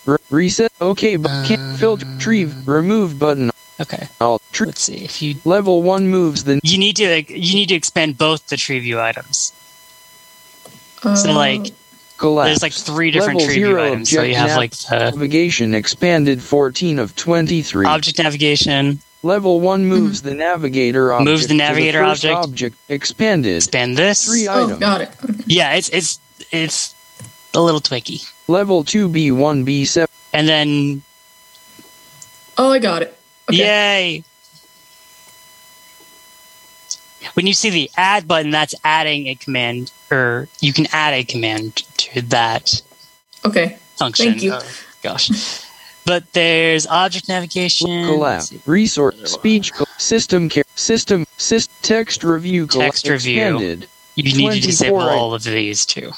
Re- 0.06 0.18
reset. 0.30 0.72
OK. 0.82 1.18
But 1.18 1.46
can't 1.46 1.78
filter. 1.78 2.06
Retrieve. 2.06 2.68
Remove 2.68 3.20
button 3.20 3.52
okay. 3.80 4.08
alt. 4.20 4.42
let's 4.60 4.82
see 4.82 5.04
if 5.04 5.22
you 5.22 5.36
Level 5.46 5.84
1 5.84 6.08
moves 6.08 6.44
Then 6.46 6.60
you 6.64 6.78
need 6.78 6.96
to 6.98 7.10
like, 7.10 7.30
you 7.30 7.56
need 7.56 7.70
to 7.70 7.76
expand 7.76 8.18
both 8.18 8.48
the 8.48 8.58
tree 8.58 8.80
view 8.80 9.00
items. 9.00 9.54
So 11.04 11.10
Uh, 11.32 11.34
like 11.36 11.74
collapse. 12.18 12.48
there's 12.48 12.62
like 12.64 12.74
three 12.74 13.12
different 13.12 13.40
Level 13.40 13.54
tree 13.54 13.64
view 13.64 13.80
items. 13.80 14.10
So 14.10 14.22
you 14.24 14.36
object 14.36 14.50
have 14.50 14.58
like 14.58 14.72
the 14.72 15.12
navigation 15.12 15.76
expanded 15.76 16.42
14 16.42 17.00
of 17.00 17.16
23. 17.16 17.86
object 17.86 18.18
navigation, 18.20 19.00
Level 19.24 19.60
1 19.60 19.80
mm-hmm. 19.82 19.90
moves 19.90 20.22
the 20.22 20.34
navigator 20.34 21.12
object. 21.12 21.26
Moves 21.26 21.42
the 21.44 21.48
to 21.50 21.54
navigator 21.56 22.00
first 22.04 22.26
object. 22.26 22.44
object. 22.50 22.76
Expanded. 22.90 23.56
expand 23.58 23.98
this. 23.98 24.26
Three 24.26 24.48
oh, 24.48 24.66
items. 24.66 24.80
got 24.80 25.02
it. 25.02 25.12
Yeah, 25.48 25.74
it's 25.74 25.90
it's 25.90 26.20
it's 26.52 26.96
a 27.54 27.62
little 27.62 27.82
twicky. 27.82 28.30
Level 28.48 28.84
2B 28.84 29.32
1B7. 29.32 30.08
And 30.34 30.48
then 30.48 31.02
Oh, 32.58 32.72
I 32.72 32.80
got 32.80 33.02
it. 33.02 33.18
Okay. 33.50 33.58
yay. 33.58 34.24
When 37.34 37.46
you 37.46 37.54
see 37.54 37.70
the 37.70 37.92
add 37.98 38.28
button, 38.28 38.52
that's 38.52 38.74
adding 38.84 39.28
a 39.28 39.36
command, 39.36 39.92
or 40.10 40.48
you 40.60 40.74
can 40.74 40.88
add 40.92 41.14
a 41.14 41.24
command 41.24 41.76
to 41.98 42.22
that 42.24 42.82
Okay. 43.46 43.78
function. 43.96 44.26
Thank 44.32 44.44
you. 44.44 44.54
Oh, 44.54 44.62
gosh. 45.04 45.30
But 46.08 46.32
there's 46.32 46.88
object 46.88 47.28
navigation. 47.28 48.06
Collapse. 48.06 48.54
let's 48.54 48.68
Resource. 48.68 49.32
Speech. 49.32 49.74
System. 49.98 50.48
Care, 50.48 50.64
system. 50.76 51.26
Syst, 51.38 51.70
text 51.82 52.24
review. 52.24 52.66
colla- 52.66 52.86
Text 52.86 53.10
review. 53.10 53.42
Expanded. 53.42 53.88
You 54.16 54.24
need 54.24 54.62
to 54.62 54.68
disable 54.68 55.02
all 55.02 55.34
of 55.34 55.44
these 55.44 55.86
too 55.86 56.12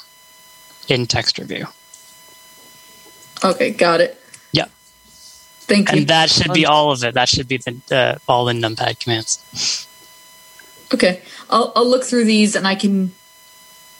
in 0.88 1.06
text 1.06 1.38
review. 1.38 1.66
Okay, 3.44 3.70
got 3.72 4.00
it. 4.00 4.18
Yep. 4.52 4.70
Thank 4.72 5.92
you. 5.92 5.98
And 5.98 6.06
that 6.08 6.30
should 6.30 6.52
be 6.52 6.66
all 6.66 6.92
of 6.92 7.02
it. 7.04 7.14
That 7.14 7.28
should 7.28 7.48
be 7.48 7.58
the 7.58 7.76
uh, 7.90 8.18
all 8.30 8.44
the 8.44 8.52
numpad 8.52 9.00
commands. 9.00 9.86
Okay, 10.94 11.20
I'll 11.50 11.72
I'll 11.76 11.88
look 11.88 12.04
through 12.04 12.24
these 12.24 12.54
and 12.56 12.66
I 12.66 12.74
can 12.74 13.12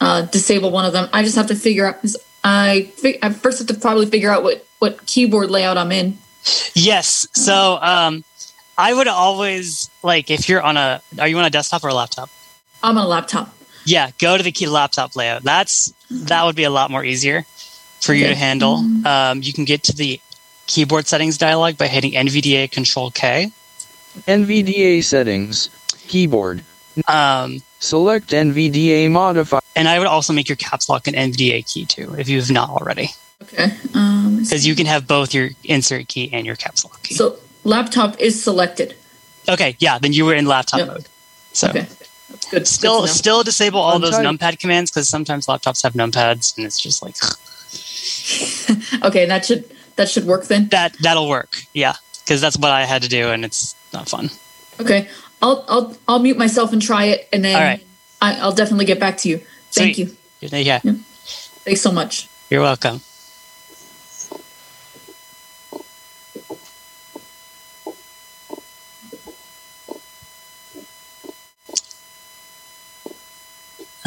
uh, 0.00 0.22
disable 0.22 0.70
one 0.70 0.84
of 0.84 0.92
them. 0.92 1.08
I 1.12 1.22
just 1.22 1.36
have 1.36 1.48
to 1.48 1.54
figure 1.54 1.86
out. 1.86 1.96
I 2.42 2.90
fi- 2.96 3.18
I 3.22 3.30
first 3.30 3.58
have 3.58 3.68
to 3.68 3.74
probably 3.74 4.06
figure 4.06 4.30
out 4.30 4.42
what 4.42 4.66
what 4.80 5.06
keyboard 5.06 5.50
layout 5.50 5.78
I'm 5.78 5.92
in. 5.92 6.18
Yes. 6.74 7.26
So 7.32 7.78
um, 7.80 8.24
I 8.76 8.92
would 8.92 9.06
always 9.08 9.88
like 10.02 10.30
if 10.30 10.48
you're 10.48 10.62
on 10.62 10.76
a 10.76 11.00
are 11.18 11.28
you 11.28 11.38
on 11.38 11.44
a 11.44 11.50
desktop 11.50 11.84
or 11.84 11.88
a 11.88 11.94
laptop? 11.94 12.28
I'm 12.82 12.98
on 12.98 13.04
a 13.04 13.08
laptop. 13.08 13.54
Yeah, 13.86 14.10
go 14.18 14.36
to 14.36 14.42
the 14.42 14.52
key 14.52 14.66
laptop 14.66 15.16
layout. 15.16 15.42
That's 15.42 15.92
that 16.10 16.44
would 16.44 16.56
be 16.56 16.64
a 16.64 16.70
lot 16.70 16.90
more 16.90 17.04
easier 17.04 17.44
for 18.00 18.14
you 18.14 18.24
to 18.24 18.30
Okay. 18.32 18.38
handle. 18.40 18.76
Um, 19.06 19.42
you 19.42 19.52
can 19.52 19.64
get 19.64 19.82
to 19.84 19.92
the 19.94 20.20
keyboard 20.66 21.06
settings 21.06 21.36
dialog 21.38 21.76
by 21.78 21.86
hitting 21.88 22.12
NVDA 22.12 22.70
Control 22.70 23.10
K. 23.10 23.50
NVDA 24.26 25.02
settings. 25.04 25.70
Keyboard. 26.08 26.62
Um, 27.06 27.62
Select 27.78 28.28
NVDA 28.30 29.10
modify. 29.10 29.60
and 29.76 29.88
I 29.88 29.98
would 29.98 30.08
also 30.08 30.32
make 30.32 30.48
your 30.48 30.56
caps 30.56 30.88
lock 30.88 31.06
an 31.06 31.14
NVDA 31.14 31.70
key 31.72 31.86
too, 31.86 32.14
if 32.18 32.28
you 32.28 32.38
have 32.40 32.50
not 32.50 32.68
already, 32.70 33.10
Okay. 33.42 33.72
Um, 33.94 34.40
because 34.42 34.66
you 34.66 34.74
can 34.74 34.86
have 34.86 35.06
both 35.06 35.32
your 35.34 35.50
insert 35.64 36.08
key 36.08 36.30
and 36.32 36.46
your 36.46 36.56
caps 36.56 36.84
lock 36.84 37.02
key. 37.02 37.14
so 37.14 37.36
laptop 37.64 38.18
is 38.20 38.42
selected. 38.42 38.94
okay, 39.48 39.76
yeah, 39.78 39.98
then 39.98 40.12
you 40.12 40.24
were 40.26 40.34
in 40.34 40.46
laptop 40.46 40.78
Yep. 40.80 40.88
mode. 40.88 41.06
So 41.52 41.68
Okay, 41.68 41.86
good. 42.50 42.66
still, 42.68 43.00
good 43.02 43.08
still 43.10 43.42
disable 43.42 43.80
all 43.80 43.98
those 43.98 44.14
Untype. 44.14 44.54
numpad 44.54 44.58
commands 44.60 44.90
because 44.90 45.08
sometimes 45.08 45.46
laptops 45.46 45.82
have 45.82 45.94
numpads, 45.94 46.56
and 46.56 46.66
it's 46.66 46.78
just 46.80 47.02
like 47.02 47.16
okay. 49.04 49.26
That 49.26 49.44
should 49.44 49.64
that 49.96 50.08
should 50.08 50.24
work 50.26 50.44
then. 50.44 50.68
that. 50.68 50.92
That'll 51.00 51.28
work, 51.28 51.62
yeah, 51.74 51.94
because 52.24 52.40
that's 52.40 52.56
what 52.58 52.70
I 52.70 52.84
had 52.84 53.02
to 53.02 53.08
do, 53.08 53.28
and 53.30 53.44
it's 53.44 53.74
not 53.92 54.08
fun. 54.08 54.30
Okay, 54.80 55.08
I'll 55.42 55.64
I'll 55.68 55.96
I'll 56.06 56.18
mute 56.20 56.38
myself 56.38 56.72
and 56.72 56.80
try 56.82 57.06
it, 57.06 57.28
and 57.32 57.44
then 57.44 57.56
All 57.56 57.62
right. 57.62 57.84
I, 58.20 58.38
I'll 58.40 58.52
definitely 58.54 58.84
get 58.84 59.00
back 59.00 59.16
to 59.18 59.28
you. 59.28 59.38
Thank 59.72 59.96
Sweet. 59.96 60.08
you. 60.08 60.16
Yeah, 60.62 60.78
Thanks 61.64 61.80
so 61.80 61.90
much. 61.92 62.28
you're 62.50 62.62
welcome. 62.62 63.00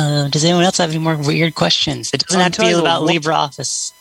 Uh, 0.03 0.27
does 0.27 0.43
anyone 0.43 0.65
else 0.65 0.77
have 0.79 0.89
any 0.89 0.99
more 0.99 1.15
weird 1.15 1.55
questions? 1.55 2.11
It 2.13 2.25
doesn't 2.25 2.41
have 2.41 2.51
to 2.53 2.61
be 2.61 2.71
about 2.71 3.03
LibreOffice. 3.03 3.93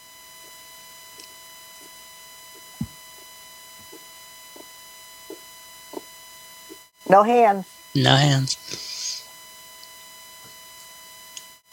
No 7.08 7.22
hands. 7.22 7.66
No 7.94 8.16
hands. 8.16 9.28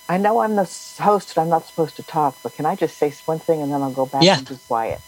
I 0.08 0.18
know 0.18 0.40
I'm 0.40 0.56
the 0.56 0.70
host 1.00 1.36
and 1.38 1.44
I'm 1.44 1.50
not 1.50 1.66
supposed 1.66 1.96
to 1.98 2.04
talk, 2.04 2.36
but 2.44 2.54
can 2.56 2.66
I 2.66 2.76
just 2.76 2.98
say 2.98 3.14
one 3.26 3.40
thing 3.40 3.62
and 3.62 3.72
then 3.72 3.82
I'll 3.82 3.92
go 3.92 4.06
back 4.06 4.24
Yeah. 4.24 4.40
and 4.40 4.50
be 4.50 4.58
quiet? 4.68 5.02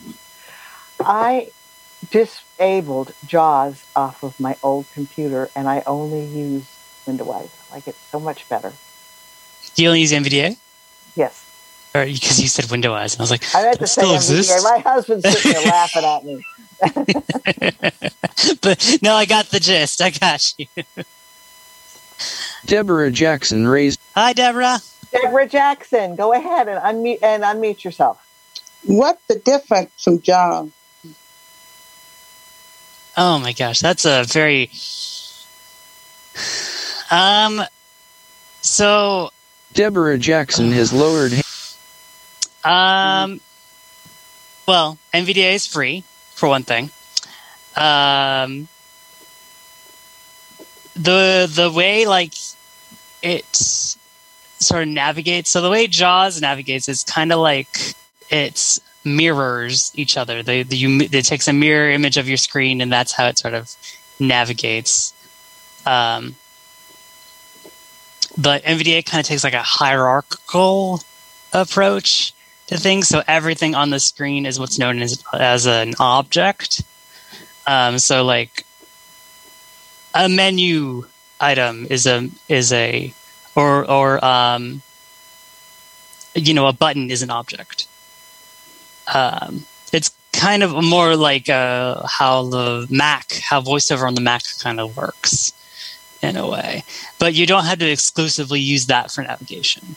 I 0.99 1.51
disabled 2.10 3.13
JAWS 3.25 3.84
off 3.95 4.23
of 4.23 4.39
my 4.39 4.55
old 4.63 4.86
computer 4.93 5.49
and 5.55 5.67
I 5.67 5.84
only 5.86 6.23
use 6.25 6.65
Windows. 7.05 7.27
I 7.29 7.73
like 7.75 7.88
it 7.88 7.95
so 8.12 8.19
much 8.19 8.47
better. 8.47 8.73
Do 9.75 9.84
you 9.84 9.89
only 9.89 10.01
use 10.01 10.12
NVDA? 10.12 10.57
Yes. 11.15 11.47
Or 11.93 12.05
because 12.05 12.41
you 12.41 12.47
said 12.47 12.69
Windows, 12.71 13.13
and 13.13 13.21
I 13.21 13.23
was 13.23 13.31
like, 13.31 13.43
I 13.55 13.63
meant 13.63 13.75
to 13.75 13.79
that 13.81 13.88
say 13.88 14.01
still 14.01 14.12
NVDA. 14.12 14.15
exists. 14.15 14.63
My 14.63 14.79
husband's 14.79 15.29
sitting 15.29 15.51
there 15.51 15.71
laughing 15.71 16.05
at 16.05 16.23
me. 16.23 16.43
but 18.62 18.97
no, 19.01 19.13
I 19.13 19.25
got 19.25 19.47
the 19.47 19.60
gist. 19.60 20.01
I 20.01 20.10
got 20.10 20.53
you. 20.57 20.65
Deborah 22.65 23.12
Jackson 23.12 23.67
raised. 23.67 23.99
Hi, 24.15 24.34
Deborah. 24.34 24.79
Deborah 25.12 25.47
Jackson, 25.47 26.15
go 26.15 26.34
ahead 26.34 26.67
and 26.67 26.79
unmute 26.79 27.19
and 27.21 27.43
unmute 27.43 27.84
yourself. 27.84 28.25
What's 28.86 29.23
the 29.27 29.36
difference 29.36 29.91
from 30.01 30.21
JAWS? 30.21 30.71
Oh 33.17 33.39
my 33.39 33.53
gosh, 33.53 33.79
that's 33.79 34.05
a 34.05 34.23
very 34.23 34.71
um. 37.12 37.62
So 38.62 39.31
Deborah 39.73 40.17
Jackson 40.17 40.71
has 40.71 40.91
lowered. 40.93 41.34
um, 42.63 43.39
well, 44.67 44.97
NVDA 45.13 45.53
is 45.53 45.67
free 45.67 46.03
for 46.34 46.49
one 46.49 46.63
thing. 46.63 46.89
Um, 47.75 48.67
the 50.95 51.49
the 51.49 51.71
way 51.71 52.05
like 52.05 52.34
it 53.21 53.45
sort 53.55 54.84
of 54.84 54.89
navigates. 54.89 55.49
So 55.49 55.62
the 55.62 55.69
way 55.69 55.88
Jaws 55.88 56.41
navigates 56.41 56.88
is 56.89 57.03
kind 57.03 57.31
of 57.31 57.39
like 57.39 57.67
it 58.29 58.79
mirrors 59.03 59.91
each 59.95 60.17
other. 60.17 60.43
They, 60.43 60.63
the, 60.63 60.77
you, 60.77 61.01
it 61.01 61.25
takes 61.25 61.47
a 61.47 61.53
mirror 61.53 61.89
image 61.89 62.17
of 62.17 62.27
your 62.27 62.38
screen, 62.38 62.81
and 62.81 62.91
that's 62.91 63.12
how 63.12 63.27
it 63.27 63.38
sort 63.38 63.53
of 63.53 63.75
navigates. 64.19 65.13
Um, 65.86 66.36
but 68.38 68.63
NVDA 68.63 69.06
kind 69.06 69.20
of 69.20 69.28
takes 69.28 69.44
like 69.44 69.54
a 69.54 69.62
hierarchical 69.62 71.02
approach 71.54 72.34
to 72.67 72.78
things. 72.78 73.08
So 73.08 73.24
everything 73.28 73.76
on 73.76 73.89
the 73.89 74.00
screen 74.00 74.46
is 74.46 74.60
what's 74.60 74.80
known 74.80 75.02
as 75.02 75.24
as 75.34 75.67
an 75.67 75.94
object. 76.00 76.84
Um, 77.67 78.00
so 78.00 78.24
like 78.24 78.65
a 80.13 80.30
menu 80.30 81.06
item 81.39 81.88
is 81.89 82.08
a 82.08 82.30
is 82.48 82.72
a 82.72 83.13
or 83.56 83.89
or 83.89 84.24
um, 84.24 84.82
you 86.36 86.54
know 86.54 86.67
a 86.67 86.74
button 86.74 87.12
is 87.12 87.22
an 87.22 87.30
object. 87.30 87.88
Um, 89.13 89.65
it's 89.91 90.12
kind 90.32 90.63
of 90.63 90.72
more 90.84 91.17
like 91.17 91.50
uh, 91.50 92.08
how 92.08 92.44
the 92.46 92.88
Mac, 92.89 93.34
how 93.34 93.62
VoiceOver 93.62 94.08
on 94.08 94.15
the 94.15 94.22
Mac 94.22 94.44
kind 94.62 94.80
of 94.80 94.96
works 94.96 95.52
in 96.21 96.38
a 96.38 96.47
way, 96.47 96.84
but 97.19 97.34
you 97.34 97.45
don't 97.45 97.65
have 97.65 97.79
to 97.79 97.89
exclusively 97.89 98.60
use 98.60 98.86
that 98.88 99.12
for 99.12 99.23
navigation. 99.23 99.95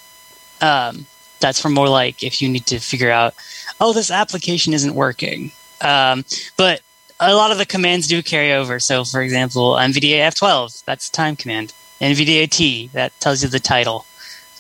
Um, 0.61 1.07
that's 1.41 1.61
for 1.61 1.69
more 1.69 1.89
like 1.89 2.23
if 2.23 2.41
you 2.41 2.49
need 2.49 2.67
to 2.67 2.79
figure 2.79 3.11
out, 3.11 3.35
oh, 3.81 3.93
this 3.93 4.11
application 4.11 4.73
isn't 4.73 4.95
working. 4.95 5.53
Um, 5.83 6.25
but 6.57 6.81
a 7.21 7.35
lot 7.35 7.51
of 7.51 7.59
the 7.59 7.67
commands 7.67 8.09
do 8.09 8.23
carry 8.23 8.53
over. 8.53 8.81
So, 8.81 9.05
for 9.05 9.23
example, 9.23 9.73
NVDA 9.75 10.21
F12, 10.31 10.85
that's 10.85 11.09
a 11.09 11.13
time 11.13 11.37
command. 11.37 11.73
NVDA 12.01 12.51
T, 12.51 12.89
that 12.93 13.19
tells 13.21 13.43
you 13.43 13.49
the 13.49 13.61
title. 13.61 14.07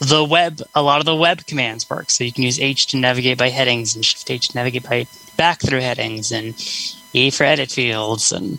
The 0.00 0.24
web, 0.24 0.60
a 0.74 0.82
lot 0.82 1.00
of 1.00 1.06
the 1.06 1.16
web 1.16 1.46
commands 1.46 1.88
work. 1.88 2.10
So 2.10 2.24
you 2.24 2.32
can 2.32 2.42
use 2.42 2.60
H 2.60 2.86
to 2.88 2.96
navigate 2.96 3.38
by 3.38 3.48
headings 3.48 3.94
and 3.94 4.04
Shift 4.04 4.30
H 4.30 4.48
to 4.48 4.56
navigate 4.56 4.82
by 4.84 5.06
back 5.36 5.60
through 5.60 5.80
headings 5.80 6.32
and 6.32 6.54
E 7.12 7.30
for 7.30 7.44
edit 7.44 7.70
fields 7.70 8.32
and 8.32 8.58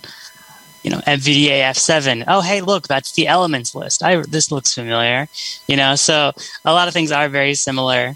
you 0.86 0.92
know 0.92 1.00
NVDA 1.00 1.62
F7. 1.72 2.26
Oh, 2.28 2.42
hey, 2.42 2.62
look, 2.62 2.88
that's 2.88 3.14
the 3.14 3.28
elements 3.28 3.74
list. 3.74 4.04
I 4.04 4.22
this 4.22 4.52
looks 4.52 4.72
familiar. 4.72 5.28
You 5.68 5.78
know, 5.78 5.96
so 5.96 6.32
a 6.64 6.74
lot 6.74 6.88
of 6.88 6.94
things 6.94 7.12
are 7.12 7.28
very 7.28 7.56
similar. 7.56 8.16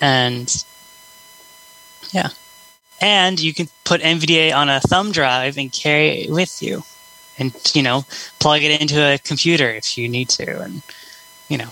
And 0.00 0.64
yeah. 2.12 2.28
and 3.00 3.40
you 3.40 3.52
can 3.52 3.66
put 3.84 4.00
NVDA 4.00 4.54
on 4.54 4.68
a 4.68 4.78
thumb 4.78 5.10
drive 5.10 5.58
and 5.58 5.72
carry 5.72 6.22
it 6.22 6.30
with 6.30 6.62
you, 6.62 6.84
and 7.36 7.52
you 7.74 7.82
know, 7.82 8.04
plug 8.38 8.62
it 8.62 8.80
into 8.80 9.00
a 9.00 9.18
computer 9.18 9.70
if 9.70 9.98
you 9.98 10.08
need 10.08 10.28
to, 10.30 10.60
and 10.60 10.82
you 11.48 11.58
know, 11.58 11.70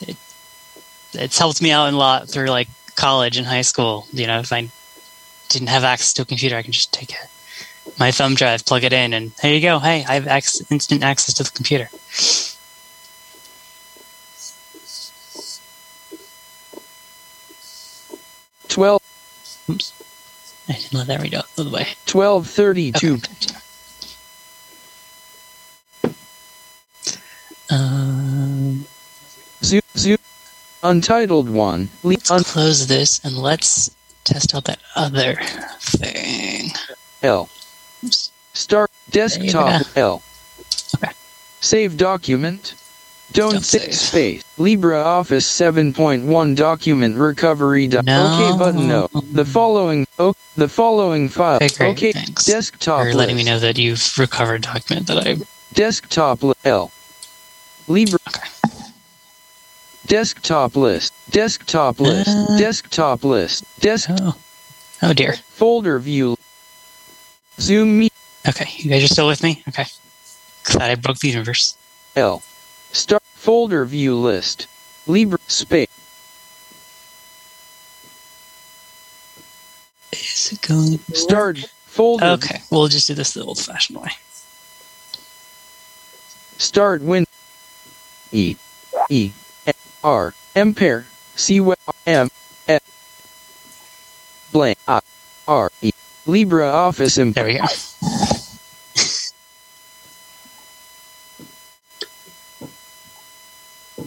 it 0.00 0.16
it's 1.14 1.38
helped 1.38 1.60
me 1.60 1.72
out 1.72 1.92
a 1.92 1.96
lot 1.96 2.28
through 2.28 2.46
like 2.46 2.68
college 2.94 3.36
and 3.36 3.46
high 3.46 3.62
school. 3.62 4.06
You 4.12 4.28
know, 4.28 4.38
if 4.38 4.52
I 4.52 4.68
didn't 5.48 5.68
have 5.68 5.82
access 5.82 6.12
to 6.14 6.22
a 6.22 6.26
computer, 6.26 6.56
I 6.56 6.62
can 6.62 6.72
just 6.72 6.92
take 6.92 7.10
it, 7.10 7.28
my 7.98 8.10
thumb 8.10 8.34
drive, 8.34 8.64
plug 8.64 8.84
it 8.84 8.92
in, 8.92 9.12
and 9.12 9.30
there 9.42 9.52
you 9.54 9.60
go. 9.60 9.78
Hey, 9.78 10.04
I 10.08 10.14
have 10.14 10.26
ac- 10.26 10.64
instant 10.70 11.02
access 11.02 11.34
to 11.34 11.42
the 11.44 11.50
computer. 11.50 11.88
Twelve. 18.68 19.02
Oops. 19.68 19.92
I 20.68 20.72
didn't 20.74 20.94
let 20.94 21.06
that 21.08 21.20
read 21.20 21.34
out 21.34 21.46
the 21.56 21.64
way. 21.64 21.86
1232. 22.10 23.18
Um, 27.70 28.84
Zoom, 29.62 29.80
zoom. 29.96 30.18
Untitled 30.82 31.48
one. 31.48 31.88
Le- 32.02 32.10
let's 32.10 32.30
un- 32.30 32.44
close 32.44 32.86
this 32.86 33.20
and 33.24 33.36
let's 33.36 33.90
test 34.24 34.54
out 34.54 34.64
that 34.64 34.78
other 34.96 35.36
thing. 35.80 36.70
L. 37.22 37.48
Start 38.54 38.90
desktop 39.10 39.82
L. 39.96 40.22
Save 41.60 41.96
document. 41.96 42.74
Don't, 43.32 43.52
Don't 43.52 43.62
save 43.62 43.94
space. 43.94 44.42
LibreOffice 44.58 45.46
7.1 45.94 46.54
document 46.56 47.16
recovery. 47.16 47.86
Do- 47.88 48.02
No. 48.02 48.34
Okay 48.50 48.58
button 48.58 48.88
no. 48.88 49.08
The 49.32 49.46
following 49.46 50.06
oh, 50.18 50.34
the 50.56 50.68
following 50.68 51.30
file. 51.30 51.56
Okay, 51.56 51.68
great. 51.68 51.90
okay 51.92 52.12
Thanks 52.12 52.44
desktop 52.44 53.04
for 53.04 53.14
letting 53.14 53.36
me 53.36 53.44
know 53.44 53.58
that 53.58 53.78
you've 53.78 54.18
recovered 54.18 54.62
document 54.62 55.06
that 55.06 55.26
I. 55.26 55.36
Desktop 55.72 56.40
L. 56.66 56.92
Libre. 57.88 58.18
Okay. 58.28 58.48
Desktop 60.06 60.76
list. 60.76 61.14
Desktop 61.30 62.00
list. 62.00 62.28
Uh. 62.28 62.58
Desktop 62.58 63.24
list. 63.24 63.64
Desk 63.80 64.10
Oh. 64.12 64.36
Oh 65.02 65.12
dear. 65.14 65.34
folder 65.48 65.98
view. 65.98 66.36
Zoom 67.60 67.98
me 67.98 68.08
Okay, 68.48 68.66
you 68.76 68.90
guys 68.90 69.04
are 69.04 69.08
still 69.08 69.28
with 69.28 69.42
me? 69.42 69.62
Okay. 69.68 69.86
Glad 70.64 70.90
I 70.90 70.94
broke 70.96 71.18
the 71.18 71.28
universe. 71.28 71.76
L. 72.16 72.42
Start 72.92 73.22
folder 73.34 73.84
view 73.84 74.16
list. 74.16 74.66
Libre 75.06 75.38
space. 75.46 75.88
Is 80.12 80.52
it 80.52 80.60
going 80.66 80.98
to 80.98 81.14
Start 81.14 81.58
folder. 81.86 82.26
Okay, 82.26 82.60
we'll 82.70 82.88
just 82.88 83.06
do 83.06 83.14
this 83.14 83.32
the 83.32 83.44
old 83.44 83.58
fashioned 83.58 83.98
way. 83.98 84.10
Start 86.58 87.02
win. 87.02 87.24
E. 88.32 88.56
E. 89.08 89.32
R. 90.02 90.34
Ampere. 90.56 91.06
C. 91.36 91.58
W. 91.58 91.76
M. 92.06 92.28
F. 92.66 92.82
Blank. 94.52 94.78
I. 94.88 95.00
R. 95.46 95.70
E. 95.80 95.92
LibreOffice 96.26 97.18
imp. 97.18 97.34
There 97.34 97.44
we 97.46 97.58
go. 97.58 97.64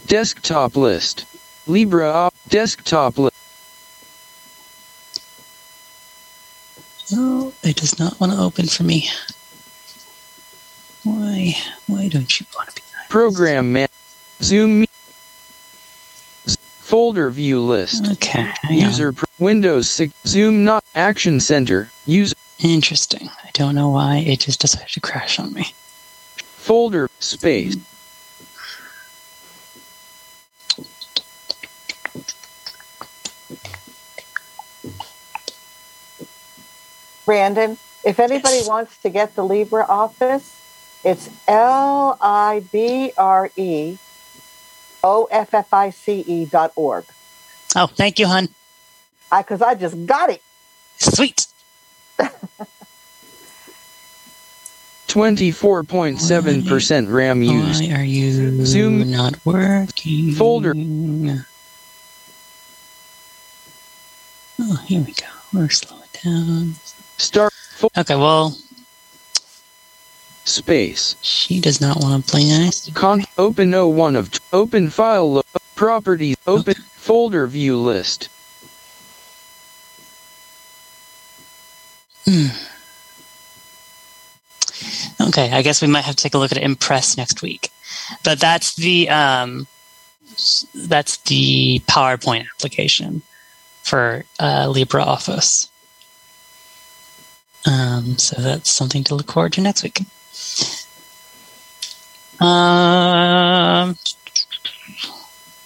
Desktop 0.08 0.76
list. 0.76 1.26
LibreOffice 1.68 2.32
desktop 2.50 3.18
list. 3.18 3.36
No, 7.12 7.54
it 7.64 7.76
does 7.76 8.00
not 8.00 8.20
want 8.20 8.32
to 8.32 8.40
open 8.40 8.68
for 8.68 8.84
me. 8.84 9.10
Why? 11.04 11.56
Why 11.88 12.08
don't 12.08 12.40
you 12.40 12.46
want 12.56 12.70
to 12.70 12.76
be 12.76 12.82
nice? 12.98 13.08
Program 13.10 13.74
man. 13.74 13.88
Zoom 14.42 14.82
me. 14.82 14.86
Z- 14.88 14.95
Folder 16.96 17.30
view 17.30 17.60
list. 17.60 18.08
Okay. 18.10 18.40
hang 18.62 18.82
on. 18.82 18.88
User 18.90 19.12
pr- 19.12 19.26
Windows 19.38 19.90
6. 19.90 20.14
Zoom 20.26 20.64
not 20.64 20.82
Action 20.96 21.42
Center. 21.42 21.90
Use 22.06 22.34
Interesting. 22.64 23.28
I 23.44 23.50
don't 23.52 23.76
know 23.76 23.90
why 23.90 24.20
it 24.20 24.40
just 24.40 24.62
decided 24.62 24.88
to 24.94 25.02
crash 25.02 25.38
on 25.38 25.52
me. 25.52 25.66
folder 26.38 27.10
space. 27.20 27.76
Brandon, 37.26 37.78
if 38.04 38.20
anybody 38.20 38.58
Yes. 38.58 38.68
wants 38.68 38.98
to 39.02 39.10
get 39.10 39.36
the 39.36 39.42
LibreOffice, 39.44 40.52
it's 41.04 41.30
L 41.48 42.18
I 42.22 42.64
B 42.72 43.12
R 43.18 43.50
E 43.56 43.98
O 45.06 45.28
F 45.30 45.54
F 45.54 45.72
I 45.72 45.92
C 45.92 46.24
E 46.28 46.46
dot 46.46 46.72
org. 46.76 47.06
Oh, 47.76 47.86
thank 47.88 48.18
you, 48.20 48.26
hon. 48.28 48.50
I, 49.32 49.42
because 49.44 49.62
I 49.62 49.76
just 49.76 50.06
got 50.06 50.30
it. 50.32 50.42
Sweet. 50.98 51.46
24.7% 55.08 57.14
RAM 57.14 57.42
used. 57.44 57.84
Why 57.90 58.00
are 58.00 58.04
you 58.04 58.66
Zoom. 58.66 59.12
not 59.12 59.46
working? 59.46 60.32
Folder. 60.34 60.74
Oh, 64.60 64.76
here 64.88 65.02
we 65.02 65.14
go. 65.14 65.28
We're 65.54 65.70
slowing 65.70 66.02
down. 66.24 66.74
Start 67.18 67.54
fo- 67.54 67.90
Okay, 67.96 68.16
well, 68.16 68.58
space. 70.46 71.16
she 71.22 71.60
does 71.60 71.82
not 71.82 72.02
want 72.02 72.24
to 72.24 72.32
play 72.32 72.44
nice. 72.48 72.90
Con 72.94 73.26
open 73.38 73.72
01 73.72 74.16
of 74.16 74.32
open 74.54 74.90
file 74.90 75.34
lo- 75.34 75.44
properties 75.76 76.38
open 76.48 76.76
folder 76.76 77.48
view 77.48 77.78
list. 77.78 78.30
Hmm. 82.26 82.48
Okay, 85.22 85.52
I 85.52 85.62
guess 85.62 85.82
we 85.82 85.88
might 85.88 86.04
have 86.04 86.16
to 86.16 86.24
take 86.24 86.34
a 86.34 86.38
look 86.38 86.52
at 86.52 86.58
Impress 86.58 87.18
next 87.18 87.42
week. 87.42 87.70
But 88.24 88.40
that's 88.40 88.76
the 88.76 89.10
um, 89.10 89.68
that's 90.74 91.18
the 91.18 91.82
PowerPoint 91.88 92.46
application 92.56 93.22
for 93.84 94.26
uh, 94.40 94.66
LibreOffice. 94.68 95.70
Um, 97.68 98.18
so 98.18 98.42
that's 98.42 98.70
something 98.70 99.04
to 99.06 99.16
look 99.16 99.32
forward 99.32 99.54
to 99.54 99.62
next 99.62 99.84
week. 99.84 100.02
Um, 102.40 103.96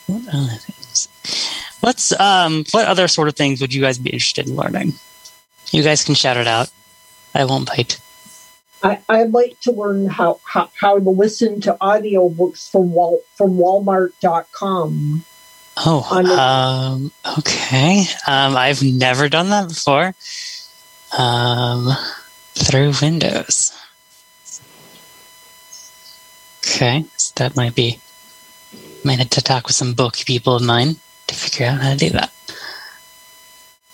what 0.08 0.28
other 0.34 0.58
things? 0.58 1.08
What's 1.80 2.20
um, 2.20 2.66
what 2.72 2.88
other 2.88 3.08
sort 3.08 3.28
of 3.28 3.36
things 3.36 3.62
would 3.62 3.74
you 3.74 3.82
guys 3.82 3.98
be 3.98 4.10
interested 4.12 4.48
in 4.48 4.56
learning? 4.56 4.94
You 5.72 5.84
guys 5.84 6.04
can 6.04 6.16
shout 6.16 6.38
it 6.38 6.48
out. 6.48 6.70
I 7.34 7.46
won't 7.46 7.68
bite. 7.68 8.00
I, 8.82 9.00
I'd 9.10 9.34
like 9.34 9.60
to 9.62 9.72
learn 9.72 10.08
how, 10.08 10.40
how, 10.46 10.70
how 10.80 11.00
to 11.00 11.10
listen 11.10 11.60
to 11.62 11.76
audiobooks 11.82 12.70
from 12.72 12.94
Wal, 12.94 13.20
from 13.36 13.58
Walmart.com. 13.58 15.26
Oh, 15.86 16.36
um, 16.38 17.12
okay. 17.40 18.04
Um, 18.28 18.56
I've 18.56 18.82
never 18.84 19.30
done 19.30 19.50
that 19.50 19.70
before. 19.70 20.14
Um, 21.18 21.90
through 22.56 22.94
Windows. 23.02 23.74
Okay, 26.70 27.06
so 27.18 27.34
that 27.38 27.56
might 27.56 27.76
be. 27.76 28.00
Might 29.04 29.20
have 29.20 29.30
to 29.32 29.42
talk 29.42 29.66
with 29.68 29.76
some 29.76 29.94
book 29.94 30.18
people 30.18 30.56
of 30.56 30.62
mine 30.62 30.98
to 31.28 31.36
figure 31.36 31.66
out 31.66 31.80
how 31.82 31.92
to 31.92 31.98
do 31.98 32.10
that. 32.12 32.32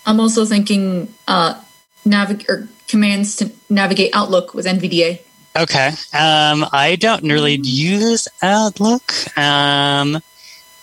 I'm 0.04 0.20
also 0.20 0.44
thinking 0.44 1.12
uh, 1.26 1.60
navig- 2.04 2.48
or 2.48 2.68
commands 2.88 3.36
to 3.36 3.50
navigate 3.70 4.14
Outlook 4.14 4.54
with 4.54 4.66
NVDA. 4.66 5.20
Okay. 5.56 5.88
Um, 6.12 6.66
I 6.72 6.96
don't 7.00 7.22
really 7.24 7.58
use 7.62 8.28
Outlook. 8.42 9.12
Um, 9.38 10.20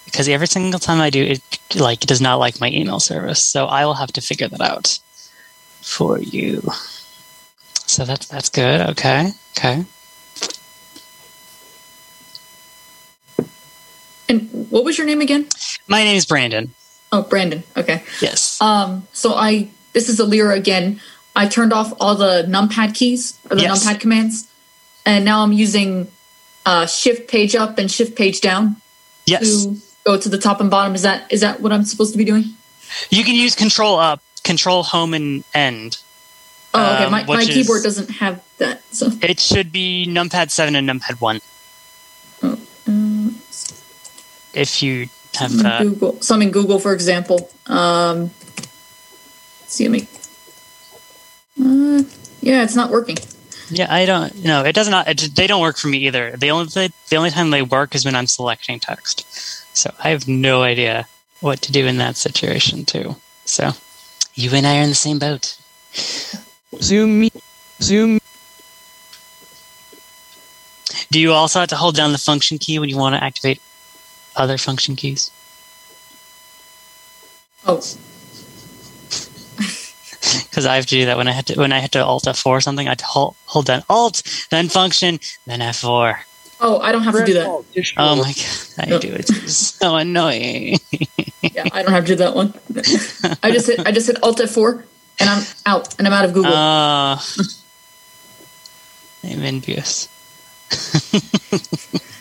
because 0.05 0.29
every 0.29 0.47
single 0.47 0.79
time 0.79 1.01
I 1.01 1.09
do, 1.09 1.23
it 1.23 1.41
like 1.75 2.03
it 2.03 2.07
does 2.07 2.21
not 2.21 2.35
like 2.35 2.61
my 2.61 2.69
email 2.69 2.99
service. 2.99 3.43
So 3.43 3.65
I 3.65 3.85
will 3.85 3.95
have 3.95 4.13
to 4.13 4.21
figure 4.21 4.47
that 4.47 4.61
out 4.61 4.99
for 5.81 6.19
you. 6.19 6.61
So 7.87 8.05
that's 8.05 8.27
that's 8.27 8.49
good. 8.49 8.81
Okay. 8.91 9.31
Okay. 9.57 9.85
And 14.33 14.71
what 14.71 14.83
was 14.83 14.97
your 14.97 15.05
name 15.07 15.21
again? 15.21 15.47
My 15.87 16.03
name 16.03 16.15
is 16.17 16.25
Brandon. 16.25 16.71
Oh, 17.11 17.21
Brandon. 17.21 17.63
Okay. 17.77 18.01
Yes. 18.21 18.59
Um, 18.61 19.07
so 19.13 19.33
I 19.35 19.69
this 19.93 20.09
is 20.09 20.19
Alira 20.19 20.55
again. 20.57 20.99
I 21.35 21.47
turned 21.47 21.73
off 21.73 21.93
all 21.99 22.15
the 22.15 22.43
numpad 22.47 22.95
keys 22.95 23.39
or 23.49 23.55
the 23.55 23.63
Yes. 23.63 23.85
numpad 23.85 23.99
commands, 23.99 24.47
and 25.05 25.23
now 25.25 25.43
I'm 25.43 25.53
using 25.53 26.07
uh, 26.65 26.85
shift 26.87 27.27
page 27.29 27.55
up 27.55 27.77
and 27.77 27.91
shift 27.91 28.15
page 28.15 28.41
down 28.41 28.77
Yes. 29.25 29.65
to 29.65 29.77
go 30.05 30.17
to 30.17 30.29
the 30.29 30.37
top 30.37 30.59
and 30.61 30.69
bottom. 30.71 30.95
Is 30.95 31.03
that 31.03 31.31
is 31.31 31.41
that 31.41 31.59
what 31.61 31.71
I'm 31.71 31.83
supposed 31.85 32.11
to 32.13 32.17
be 32.17 32.25
doing? 32.25 32.45
You 33.09 33.23
can 33.23 33.35
use 33.35 33.53
Control 33.55 33.97
Up 33.99 34.21
Control 34.43 34.81
Home 34.83 35.13
and 35.13 35.43
End. 35.53 35.97
Oh, 36.75 36.95
okay. 36.95 37.03
um, 37.05 37.11
My, 37.11 37.23
my 37.25 37.43
keyboard 37.45 37.77
is- 37.77 37.83
doesn't 37.83 38.09
have 38.17 38.41
that. 38.57 38.81
So 38.91 39.11
It 39.21 39.39
should 39.39 39.71
be 39.71 40.07
numpad 40.09 40.49
seven 40.49 40.75
and 40.75 40.89
numpad 40.89 41.21
one. 41.21 41.39
um, 42.41 43.22
If 44.53 44.83
you 44.83 45.09
have 45.35 45.51
I'm 45.51 45.57
in 45.57 45.63
that. 45.63 45.81
Google. 45.83 46.21
So 46.21 46.35
I'm 46.35 46.41
in 46.41 46.51
Google, 46.51 46.79
for 46.79 46.93
example. 46.93 47.49
Um, 47.67 48.31
let's 49.61 49.73
see, 49.73 49.87
me. 49.87 50.07
Uh, 51.59 52.03
yeah, 52.41 52.63
it's 52.63 52.75
not 52.75 52.91
working. 52.91 53.17
Yeah, 53.69 53.93
I 53.93 54.05
don't. 54.05 54.43
No, 54.43 54.63
it 54.63 54.73
does 54.73 54.89
not. 54.89 55.07
It, 55.07 55.35
they 55.35 55.47
don't 55.47 55.61
work 55.61 55.77
for 55.77 55.87
me 55.87 55.99
either. 55.99 56.35
The 56.37 56.51
only 56.51 56.67
th- 56.67 56.91
the 57.09 57.15
only 57.15 57.29
time 57.29 57.49
they 57.49 57.61
work 57.61 57.95
is 57.95 58.05
when 58.05 58.15
I'm 58.15 58.27
selecting 58.27 58.79
text. 58.79 59.25
So 59.75 59.91
I 60.03 60.09
have 60.09 60.27
no 60.27 60.61
idea 60.61 61.07
what 61.39 61.61
to 61.63 61.71
do 61.71 61.85
in 61.87 61.97
that 61.97 62.15
situation 62.15 62.85
too. 62.85 63.15
So 63.45 63.71
you 64.35 64.51
and 64.53 64.67
I 64.67 64.79
are 64.79 64.83
in 64.83 64.89
the 64.89 64.95
same 64.95 65.19
boat. 65.19 65.57
Zoom. 66.81 67.29
Zoom. 67.81 68.19
Do 71.11 71.19
you 71.19 71.31
also 71.31 71.59
have 71.59 71.69
to 71.69 71.75
hold 71.75 71.95
down 71.95 72.11
the 72.11 72.17
function 72.17 72.57
key 72.57 72.79
when 72.79 72.89
you 72.89 72.97
want 72.97 73.15
to 73.15 73.23
activate 73.23 73.61
other 74.35 74.57
function 74.57 74.95
keys? 74.95 75.31
Oh, 77.65 77.77
Because 80.49 80.65
I 80.65 80.75
have 80.75 80.85
to 80.85 80.95
do 80.95 81.05
that 81.05 81.17
when 81.17 81.27
I 81.27 81.31
had 81.31 81.45
to 81.47 81.55
when 81.59 81.71
I 81.73 81.79
had 81.79 81.91
to 81.93 82.03
Alt 82.03 82.23
F4 82.23 82.45
or 82.47 82.61
something. 82.61 82.87
I 82.87 82.91
had 82.91 82.99
to 82.99 83.05
hold, 83.05 83.35
hold 83.45 83.65
down 83.65 83.83
Alt, 83.89 84.23
then 84.51 84.69
Function, 84.69 85.19
then 85.45 85.59
F4. 85.59 86.15
oh, 86.61 86.79
I 86.79 86.91
don't 86.91 87.03
have 87.03 87.13
to 87.15 87.25
do 87.25 87.33
that. 87.33 87.47
Oh 87.97 88.15
my 88.15 88.31
god, 88.33 88.93
I 88.93 88.97
do 88.99 89.13
it. 89.13 89.29
It's 89.29 89.57
so 89.79 89.95
annoying. 89.97 90.79
Yeah, 91.53 91.67
I 91.73 91.83
don't 91.83 91.91
have 91.91 92.05
to 92.05 92.13
do 92.13 92.15
that 92.15 92.35
one. 92.35 92.53
I 93.43 93.51
just 93.51 93.67
hit 93.67 93.85
I 93.85 93.91
just 93.91 94.07
hit 94.07 94.23
Alt 94.23 94.37
F4 94.39 94.81
and 95.19 95.29
I'm 95.29 95.43
out 95.65 95.93
and 95.99 96.07
I'm 96.07 96.13
out 96.13 96.23
of 96.25 96.33
Google. 96.33 96.53
Uh, 96.53 97.19
I'm 99.25 99.41
envious. 99.43 100.07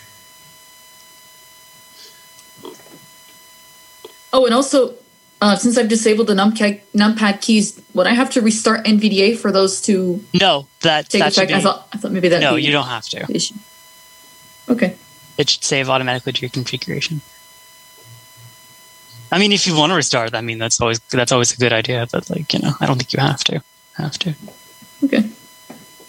oh, 4.43 4.47
and 4.47 4.55
also 4.55 4.95
uh, 5.41 5.57
since 5.57 5.77
I've 5.77 5.89
disabled 5.89 6.29
the 6.29 6.35
numpad 6.35 6.81
numpad 6.95 7.41
keys, 7.41 7.81
would 7.95 8.07
I 8.07 8.15
have 8.15 8.31
to 8.31 8.41
restart 8.41 8.85
NVDA 8.85 9.37
for 9.37 9.51
those 9.51 9.81
to 9.83 10.25
No, 10.33 10.69
that 10.83 11.09
take 11.09 11.21
that 11.21 11.33
effect? 11.33 11.49
be. 11.49 11.55
I 11.55 11.61
thought 11.61 11.89
I 11.93 11.99
thought 11.99 12.13
maybe 12.13 12.29
that. 12.29 12.41
no, 12.41 12.57
you 12.57 12.73
don't 12.73 12.87
have 12.87 13.07
to. 13.09 13.27
Issue. 13.29 13.55
Okay. 14.69 14.97
It 15.39 15.51
should 15.51 15.65
save 15.65 15.89
automatically 15.89 16.33
to 16.33 16.41
your 16.41 16.51
configuration. 16.51 17.21
I 19.33 19.39
mean, 19.39 19.51
if 19.51 19.67
you 19.67 19.77
want 19.77 19.91
to 19.91 19.97
restart, 19.97 20.35
I 20.35 20.43
mean 20.43 20.59
that's 20.59 20.81
always 20.81 21.01
that's 21.11 21.33
always 21.33 21.53
a 21.53 21.57
good 21.57 21.73
idea. 21.73 22.07
But 22.13 22.31
like 22.31 22.53
you 22.53 22.61
know, 22.61 22.73
I 22.81 22.87
don't 22.87 22.99
think 22.99 23.13
you 23.13 23.19
have 23.19 23.43
to. 23.45 23.63
Have 23.97 24.19
to. 24.21 24.35
Okay. 25.05 25.29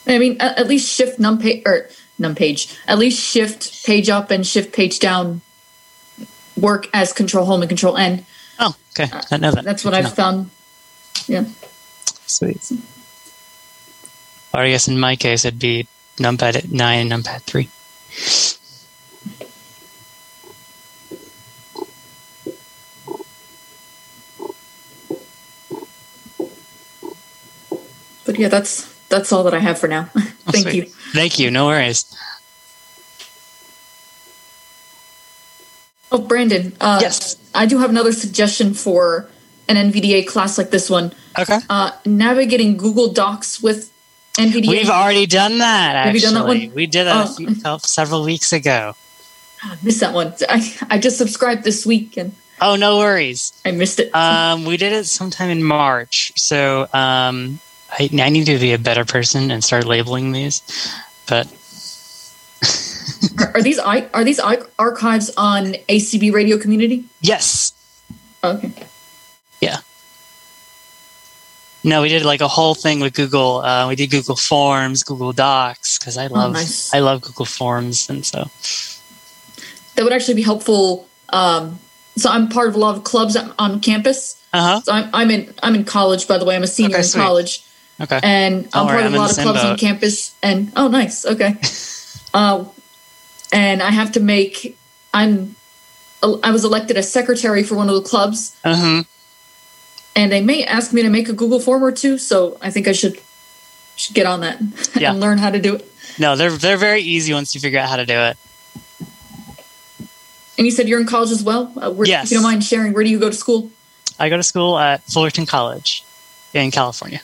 I 0.06 0.20
mean, 0.20 0.38
at, 0.40 0.68
least 0.68 0.94
shift 0.94 1.20
num 1.20 1.40
page 1.40 1.64
or 1.66 1.90
num 2.20 2.36
page. 2.36 2.78
At 2.88 3.00
least 3.00 3.20
shift 3.20 3.86
page 3.86 4.10
up 4.10 4.30
and 4.32 4.46
shift 4.46 4.74
page 4.74 5.00
down 5.00 5.42
work 6.58 6.88
as 6.94 7.14
control 7.14 7.46
home 7.46 7.62
and 7.62 7.70
control 7.70 7.98
End. 7.98 8.26
Oh, 8.60 8.76
okay. 8.92 9.10
Uh, 9.16 9.22
I 9.32 9.38
know 9.38 9.52
that. 9.52 9.64
That's 9.64 9.84
what 9.84 9.94
I've 9.94 10.14
found. 10.14 10.50
Yeah. 11.28 11.46
Sweet. 12.26 12.72
Or 14.54 14.62
I 14.62 14.70
guess 14.70 14.88
in 14.88 15.00
my 15.00 15.16
case, 15.16 15.46
it'd 15.46 15.60
be 15.60 15.88
numpad 16.18 16.72
nine 16.72 17.12
and 17.12 17.24
numpad 17.26 17.42
three. 17.42 17.70
But 28.26 28.40
yeah, 28.40 28.48
that's 28.48 28.92
that's 29.10 29.32
all 29.32 29.44
that 29.44 29.54
I 29.54 29.60
have 29.60 29.80
for 29.80 29.88
now. 29.88 30.10
Oh, 30.46 30.52
Thank 30.52 30.68
Sweet. 30.68 30.76
you. 30.76 30.84
Thank 31.14 31.40
you. 31.40 31.50
No 31.50 31.68
worries. 31.68 32.04
Oh, 36.14 36.20
Brandon. 36.20 36.74
Uh, 36.80 37.00
Yes. 37.02 37.36
I 37.56 37.66
do 37.66 37.80
have 37.80 37.90
another 37.90 38.14
suggestion 38.14 38.74
for 38.74 39.28
an 39.68 39.76
NVDA 39.92 40.26
class 40.28 40.58
like 40.58 40.70
this 40.72 40.90
one. 40.90 41.14
Okay. 41.38 41.58
Uh, 41.70 41.92
navigating 42.06 42.78
Google 42.78 43.12
Docs 43.12 43.62
with 43.62 43.92
NVDA. 44.38 44.68
We've 44.70 44.90
already 44.90 45.26
done 45.26 45.58
that. 45.60 45.96
Actually, 45.96 46.08
Have 46.08 46.16
you 46.16 46.22
done 46.22 46.34
that 46.36 46.48
one? 46.48 46.76
we 46.76 46.86
did 46.86 47.06
that 47.06 47.16
a 47.28 47.30
Oh. 47.30 47.34
few, 47.34 47.80
several 47.84 48.24
weeks 48.24 48.54
ago. 48.54 48.96
I 49.64 49.78
missed 49.82 50.02
that 50.02 50.14
one. 50.14 50.34
I, 50.50 50.74
I 50.90 50.98
just 51.00 51.18
subscribed 51.18 51.64
this 51.64 51.86
week 51.86 52.16
and 52.18 52.34
Oh, 52.62 52.76
no 52.76 52.98
worries. 52.98 53.52
I 53.66 53.72
missed 53.72 54.00
it. 54.00 54.14
Um, 54.16 54.64
we 54.66 54.78
did 54.78 54.94
it 54.94 55.06
sometime 55.06 55.50
in 55.50 55.64
March, 55.64 56.32
so 56.38 56.84
um, 56.94 57.60
I, 57.92 58.10
I 58.14 58.30
need 58.30 58.46
to 58.46 58.58
be 58.60 58.72
a 58.74 58.78
better 58.78 59.04
person 59.06 59.52
and 59.52 59.64
start 59.64 59.86
labeling 59.86 60.32
these. 60.32 60.62
But 61.28 61.48
are, 63.54 63.62
these 63.62 63.80
are 63.80 64.24
these 64.24 64.40
archives 64.40 65.32
on 65.38 65.74
ACB 65.90 66.34
Radio 66.34 66.58
Community? 66.58 67.06
yes, 67.22 67.74
Okay. 68.44 68.72
yeah. 69.62 69.78
No, 71.86 72.02
we 72.02 72.08
did 72.10 72.24
like 72.24 72.40
a 72.42 72.48
whole 72.48 72.76
thing 72.76 73.02
with 73.02 73.14
Google. 73.14 73.58
Uh, 73.60 73.88
we 73.90 73.96
did 73.98 74.10
Google 74.10 74.38
Forms, 74.38 75.04
Google 75.04 75.34
Docs, 75.34 76.00
because 76.00 76.18
I 76.18 76.28
love 76.28 76.52
Oh, 76.52 76.54
nice. 76.54 76.94
I 76.94 77.00
love 77.00 77.22
Google 77.22 77.46
Forms, 77.46 78.10
and 78.10 78.26
so 78.26 78.50
That 79.96 80.04
would 80.04 80.14
actually 80.14 80.36
be 80.36 80.42
helpful. 80.44 81.08
Um, 81.30 81.80
so 82.16 82.30
I'm 82.30 82.48
part 82.48 82.70
of 82.70 82.76
a 82.76 82.80
lot 82.80 82.96
of 82.96 83.04
clubs 83.04 83.36
on- 83.36 83.80
campus. 83.82 84.38
uh 84.54 84.62
huh. 84.62 84.82
So 84.82 84.92
I'm, 84.94 85.10
I'm 85.14 85.30
in 85.32 85.54
I'm 85.62 85.76
in 85.76 85.84
college, 85.84 86.28
by 86.28 86.38
the 86.38 86.46
way. 86.46 86.56
I'm 86.56 86.64
a 86.64 86.68
senior 86.68 86.98
Okay, 86.98 87.06
in 87.06 87.12
college, 87.14 87.64
Okay. 88.00 88.20
and 88.24 88.64
Don't 88.72 88.76
I'm 88.76 88.86
worry, 88.88 88.96
part 88.96 89.06
of 89.08 89.14
a 89.14 89.18
lot 89.18 89.32
of 89.32 89.38
clubs 89.44 89.64
on 89.64 89.78
campus. 89.78 90.34
And 90.42 90.72
oh, 90.78 90.88
nice. 90.88 91.26
Okay. 91.26 91.58
uh, 92.34 92.64
and 93.54 93.82
I 93.82 93.92
have 93.92 94.12
to 94.14 94.20
make. 94.20 94.76
I'm. 95.14 95.56
I 96.22 96.52
was 96.52 96.64
elected 96.66 96.98
a 96.98 97.04
secretary 97.04 97.64
for 97.64 97.76
one 97.76 97.90
of 97.90 97.96
the 97.96 98.02
clubs, 98.10 98.56
Uh 98.64 98.76
huh. 98.76 99.04
and 100.16 100.32
they 100.32 100.42
may 100.42 100.64
ask 100.64 100.94
me 100.94 101.02
to 101.04 101.10
make 101.10 101.28
a 101.30 101.34
Google 101.34 101.60
form 101.60 101.84
or 101.84 101.92
two. 101.92 102.18
So 102.18 102.58
I 102.62 102.72
think 102.72 102.88
I 102.88 102.94
should 102.94 103.20
should 103.96 104.16
get 104.16 104.26
on 104.26 104.40
that 104.42 104.58
Yeah. 104.96 105.12
and 105.12 105.20
learn 105.20 105.38
how 105.38 105.52
to 105.52 105.60
do 105.60 105.76
it. 105.76 105.86
No, 106.20 106.36
they're 106.36 106.52
they're 106.52 106.78
very 106.78 107.02
easy 107.02 107.34
once 107.34 107.54
you 107.56 107.62
figure 107.62 107.80
out 107.80 107.90
how 107.90 107.98
to 107.98 108.06
do 108.06 108.18
it. 108.18 108.38
And 110.58 110.66
you 110.68 110.72
said 110.72 110.88
you're 110.88 111.00
in 111.02 111.08
college 111.08 111.32
as 111.32 111.44
well. 111.44 111.74
Uh, 111.76 111.92
where, 111.92 112.08
Yes. 112.08 112.26
If 112.26 112.32
you 112.32 112.38
don't 112.38 112.44
mind 112.44 112.64
sharing, 112.64 112.94
where 112.94 113.04
do 113.04 113.10
you 113.10 113.20
go 113.20 113.30
to 113.30 113.36
school? 113.36 113.72
I 114.20 114.30
go 114.30 114.38
to 114.38 114.44
school 114.44 114.78
at 114.78 115.02
Fullerton 115.04 115.46
College 115.46 116.04
in 116.54 116.70
California. 116.72 117.22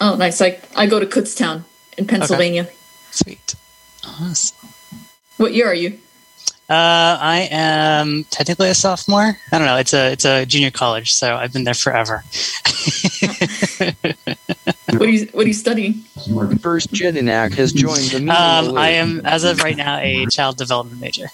Oh, 0.00 0.14
nice. 0.16 0.40
I 0.42 0.60
I 0.76 0.86
go 0.86 1.00
to 1.00 1.06
Kutztown 1.06 1.64
in 1.96 2.06
Pennsylvania. 2.06 2.68
Sweet. 3.10 3.54
Awesome. 4.06 4.68
What 5.36 5.52
year 5.54 5.66
are 5.68 5.74
you? 5.74 5.98
Uh, 6.68 7.18
I 7.20 7.48
am 7.50 8.24
technically 8.30 8.70
a 8.70 8.74
sophomore. 8.74 9.36
I 9.52 9.58
don't 9.58 9.66
know. 9.66 9.76
It's 9.76 9.92
a 9.92 10.12
it's 10.12 10.24
a 10.24 10.46
junior 10.46 10.70
college, 10.70 11.12
so 11.12 11.34
I've 11.36 11.52
been 11.52 11.64
there 11.64 11.74
forever. 11.74 12.24
What 14.94 15.08
are 15.08 15.10
you 15.10 15.26
What 15.32 15.44
are 15.44 15.48
you 15.48 15.54
studying? 15.54 15.94
First 16.60 16.92
gen 16.92 17.14
Jedinak 17.14 17.54
has 17.54 17.72
joined 17.72 18.04
the. 18.10 18.18
Um, 18.30 18.76
I 18.78 18.90
am 18.90 19.20
as 19.26 19.42
of 19.44 19.60
right 19.62 19.76
now 19.76 19.98
a 19.98 20.26
child 20.26 20.56
development 20.56 21.00
major. 21.00 21.26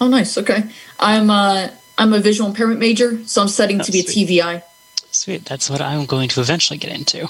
Oh, 0.00 0.06
nice. 0.08 0.38
Okay. 0.38 0.62
I'm 1.00 1.30
uh 1.30 1.68
I'm 1.98 2.12
a 2.12 2.20
visual 2.20 2.48
impairment 2.48 2.78
major, 2.80 3.22
so 3.26 3.42
I'm 3.42 3.48
studying 3.48 3.80
Oh, 3.80 3.84
to 3.84 3.92
be 3.92 4.02
sweet. 4.02 4.28
a 4.30 4.32
TVI. 4.44 4.62
Sweet. 5.10 5.44
That's 5.46 5.68
what 5.68 5.80
I'm 5.80 6.06
going 6.06 6.28
to 6.30 6.40
eventually 6.40 6.78
get 6.78 6.92
into. 6.92 7.28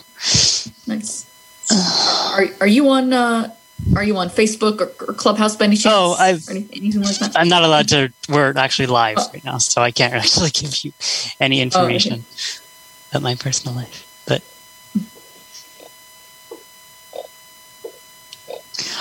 Nice. 0.87 1.25
are 2.35 2.47
Are 2.61 2.67
you 2.67 2.89
on 2.91 3.13
uh 3.15 3.51
Are 3.97 4.05
you 4.05 4.17
on 4.17 4.29
Facebook 4.29 4.81
or, 4.81 4.93
or 5.09 5.15
Clubhouse 5.15 5.57
by 5.57 5.65
any 5.67 5.77
chance? 5.77 5.95
Oh, 5.97 6.15
I've- 6.19 6.43
Or 6.49 6.51
any, 6.53 6.69
anything 6.73 7.03
like 7.03 7.19
that. 7.19 7.37
I'm 7.37 7.49
not 7.49 7.63
allowed 7.65 7.89
to. 7.89 8.13
We're 8.29 8.57
actually 8.57 8.87
live 8.87 9.17
Oh. 9.19 9.31
right 9.33 9.45
now, 9.45 9.59
so 9.59 9.83
I 9.83 9.91
can't 9.91 10.15
actually 10.21 10.51
give 10.51 10.85
you 10.85 10.93
any 11.41 11.61
information 11.61 12.25
about 13.11 13.23
my 13.23 13.35
personal 13.35 13.75
life. 13.77 14.07
But 14.29 14.43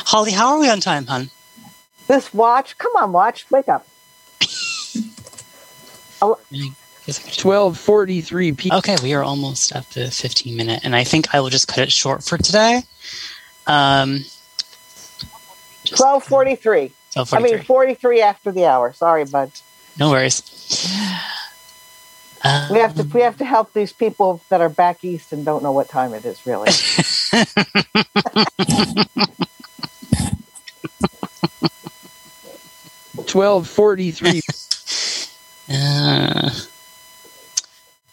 Holly, 0.06 0.32
how 0.32 0.54
are 0.54 0.60
we 0.60 0.70
on 0.70 0.80
time, 0.80 1.06
hon? 1.06 1.30
This 2.08 2.34
watch, 2.34 2.78
come 2.80 2.92
on, 2.98 3.12
watch, 3.12 3.46
wake 3.52 3.70
up. 3.70 3.86
Yes, 7.06 7.20
12:43 7.38 8.58
p. 8.58 8.72
Okay, 8.72 8.96
we 9.02 9.14
are 9.14 9.24
almost 9.24 9.72
at 9.76 9.90
the 9.92 10.12
15 10.12 10.56
minute, 10.56 10.82
and 10.84 10.96
I 10.96 11.04
think 11.04 11.34
I 11.34 11.40
will 11.40 11.50
just 11.50 11.68
cut 11.68 11.80
it 11.80 11.92
short 11.92 12.24
for 12.24 12.38
today. 12.38 12.84
Um, 13.66 14.26
just- 15.90 16.02
Twelve 16.02 16.24
forty-three. 16.24 16.92
I 17.32 17.40
mean, 17.40 17.62
forty-three 17.64 18.22
after 18.22 18.52
the 18.52 18.66
hour. 18.66 18.94
Sorry, 18.94 19.26
bud. 19.26 19.52
no 19.98 20.12
worries. 20.12 20.42
Um, 22.44 22.72
We 22.72 22.80
have 22.80 22.96
to 22.96 23.04
we 23.04 23.22
have 23.22 23.38
to 23.40 23.46
help 23.46 23.74
these 23.74 23.92
people 23.92 24.42
that 24.50 24.62
are 24.62 24.70
back 24.70 25.04
east 25.04 25.34
and 25.34 25.44
don't 25.44 25.62
know 25.62 25.72
what 25.74 25.90
time 25.90 26.14
it 26.14 26.24
is. 26.26 26.46
Really. 26.46 26.70
Twelve 33.26 33.68
forty-three. 33.68 34.42
Uh, 35.72 36.50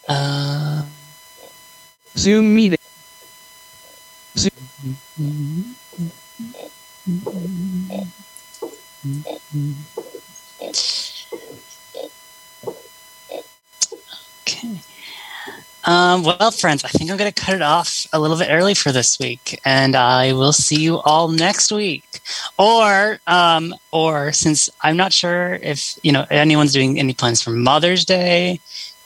uh, 0.07 0.85
Zoom 2.15 2.53
meeting. 2.53 2.77
Um, 16.07 16.23
well, 16.23 16.51
friends, 16.51 16.85
I 16.85 16.87
think 16.87 17.11
I'm 17.11 17.17
going 17.17 17.29
to 17.29 17.41
cut 17.41 17.53
it 17.53 17.61
off 17.61 18.07
a 18.13 18.19
little 18.19 18.37
bit 18.37 18.47
early 18.49 18.73
for 18.73 18.93
this 18.93 19.19
week, 19.19 19.59
and 19.65 19.93
I 19.93 20.31
will 20.31 20.53
see 20.53 20.79
you 20.79 20.99
all 20.99 21.27
next 21.27 21.69
week. 21.69 22.21
Or, 22.57 23.19
um, 23.27 23.75
or 23.91 24.31
since 24.31 24.69
I'm 24.81 24.95
not 24.95 25.11
sure 25.11 25.55
if 25.55 25.99
you 26.03 26.13
know 26.13 26.25
anyone's 26.29 26.71
doing 26.71 26.97
any 26.97 27.13
plans 27.13 27.41
for 27.41 27.49
Mother's 27.49 28.05
Day, 28.05 28.61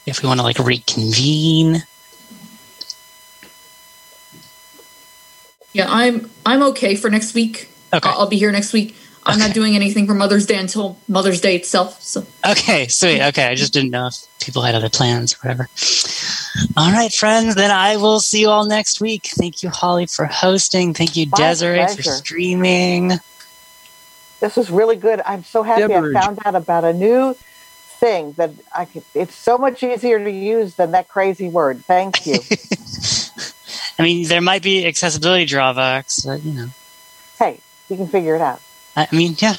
if 0.06 0.22
we 0.22 0.28
want 0.28 0.42
to 0.42 0.44
like 0.44 0.60
reconvene. 0.60 1.82
Yeah, 5.74 5.88
I'm 5.90 6.30
I'm 6.46 6.62
okay 6.64 6.96
for 6.96 7.10
next 7.10 7.34
week. 7.34 7.68
Okay. 7.92 8.08
I'll, 8.08 8.20
I'll 8.20 8.30
be 8.30 8.38
here 8.38 8.52
next 8.52 8.74
week. 8.74 8.96
I'm 9.24 9.40
not 9.40 9.54
doing 9.54 9.76
anything 9.76 10.08
for 10.08 10.14
Mother's 10.14 10.46
Day 10.46 10.58
until 10.58 10.98
Mother's 11.08 11.42
Day 11.42 11.56
itself. 11.56 12.02
So 12.02 12.26
Okay, 12.48 12.88
sweet. 12.88 13.22
Okay, 13.22 13.46
I 13.46 13.56
just 13.56 13.74
didn't 13.74 13.92
know 13.92 14.08
if 14.08 14.16
people 14.40 14.62
had 14.62 14.76
other 14.76 14.90
plans 14.90 15.34
or 15.34 15.38
whatever. 15.38 15.70
All 16.78 16.92
right, 16.92 17.14
friends, 17.14 17.56
then 17.56 17.72
I 17.72 17.98
will 17.98 18.20
see 18.20 18.42
you 18.42 18.50
all 18.50 18.66
next 18.66 19.00
week. 19.00 19.28
Thank 19.28 19.64
you, 19.64 19.70
Holly, 19.70 20.06
for 20.06 20.26
hosting. 20.26 20.94
Thank 20.94 21.16
you, 21.16 21.28
My 21.32 21.38
Desiree, 21.38 21.88
for 21.96 22.02
streaming. 22.02 23.14
This 24.40 24.58
was 24.58 24.70
really 24.70 24.96
good. 24.96 25.22
I'm 25.26 25.44
so 25.44 25.64
happy 25.64 25.88
Deborah. 25.88 26.18
I 26.18 26.22
found 26.22 26.40
out 26.46 26.56
about 26.56 26.84
a 26.84 26.94
new 26.94 27.36
thing 28.00 28.34
that 28.34 28.52
I 28.76 28.86
could. 28.86 29.04
It's 29.14 29.36
so 29.36 29.58
much 29.58 29.84
easier 29.84 30.22
to 30.22 30.32
use 30.32 30.76
than 30.76 30.92
that 30.92 31.08
crazy 31.08 31.48
word. 31.48 31.86
Thank 31.86 32.26
you. 32.26 32.40
I 34.00 34.04
mean, 34.04 34.28
there 34.28 34.42
might 34.42 34.64
be 34.64 34.86
accessibility 34.88 35.46
drawbacks, 35.46 36.22
but 36.22 36.44
you 36.44 36.54
know, 36.54 36.70
hey, 37.38 37.60
you 37.88 37.96
can 37.96 38.08
figure 38.08 38.36
it 38.36 38.42
out. 38.42 38.60
I 38.96 39.08
I 39.12 39.16
mean, 39.16 39.36
yeah, 39.38 39.56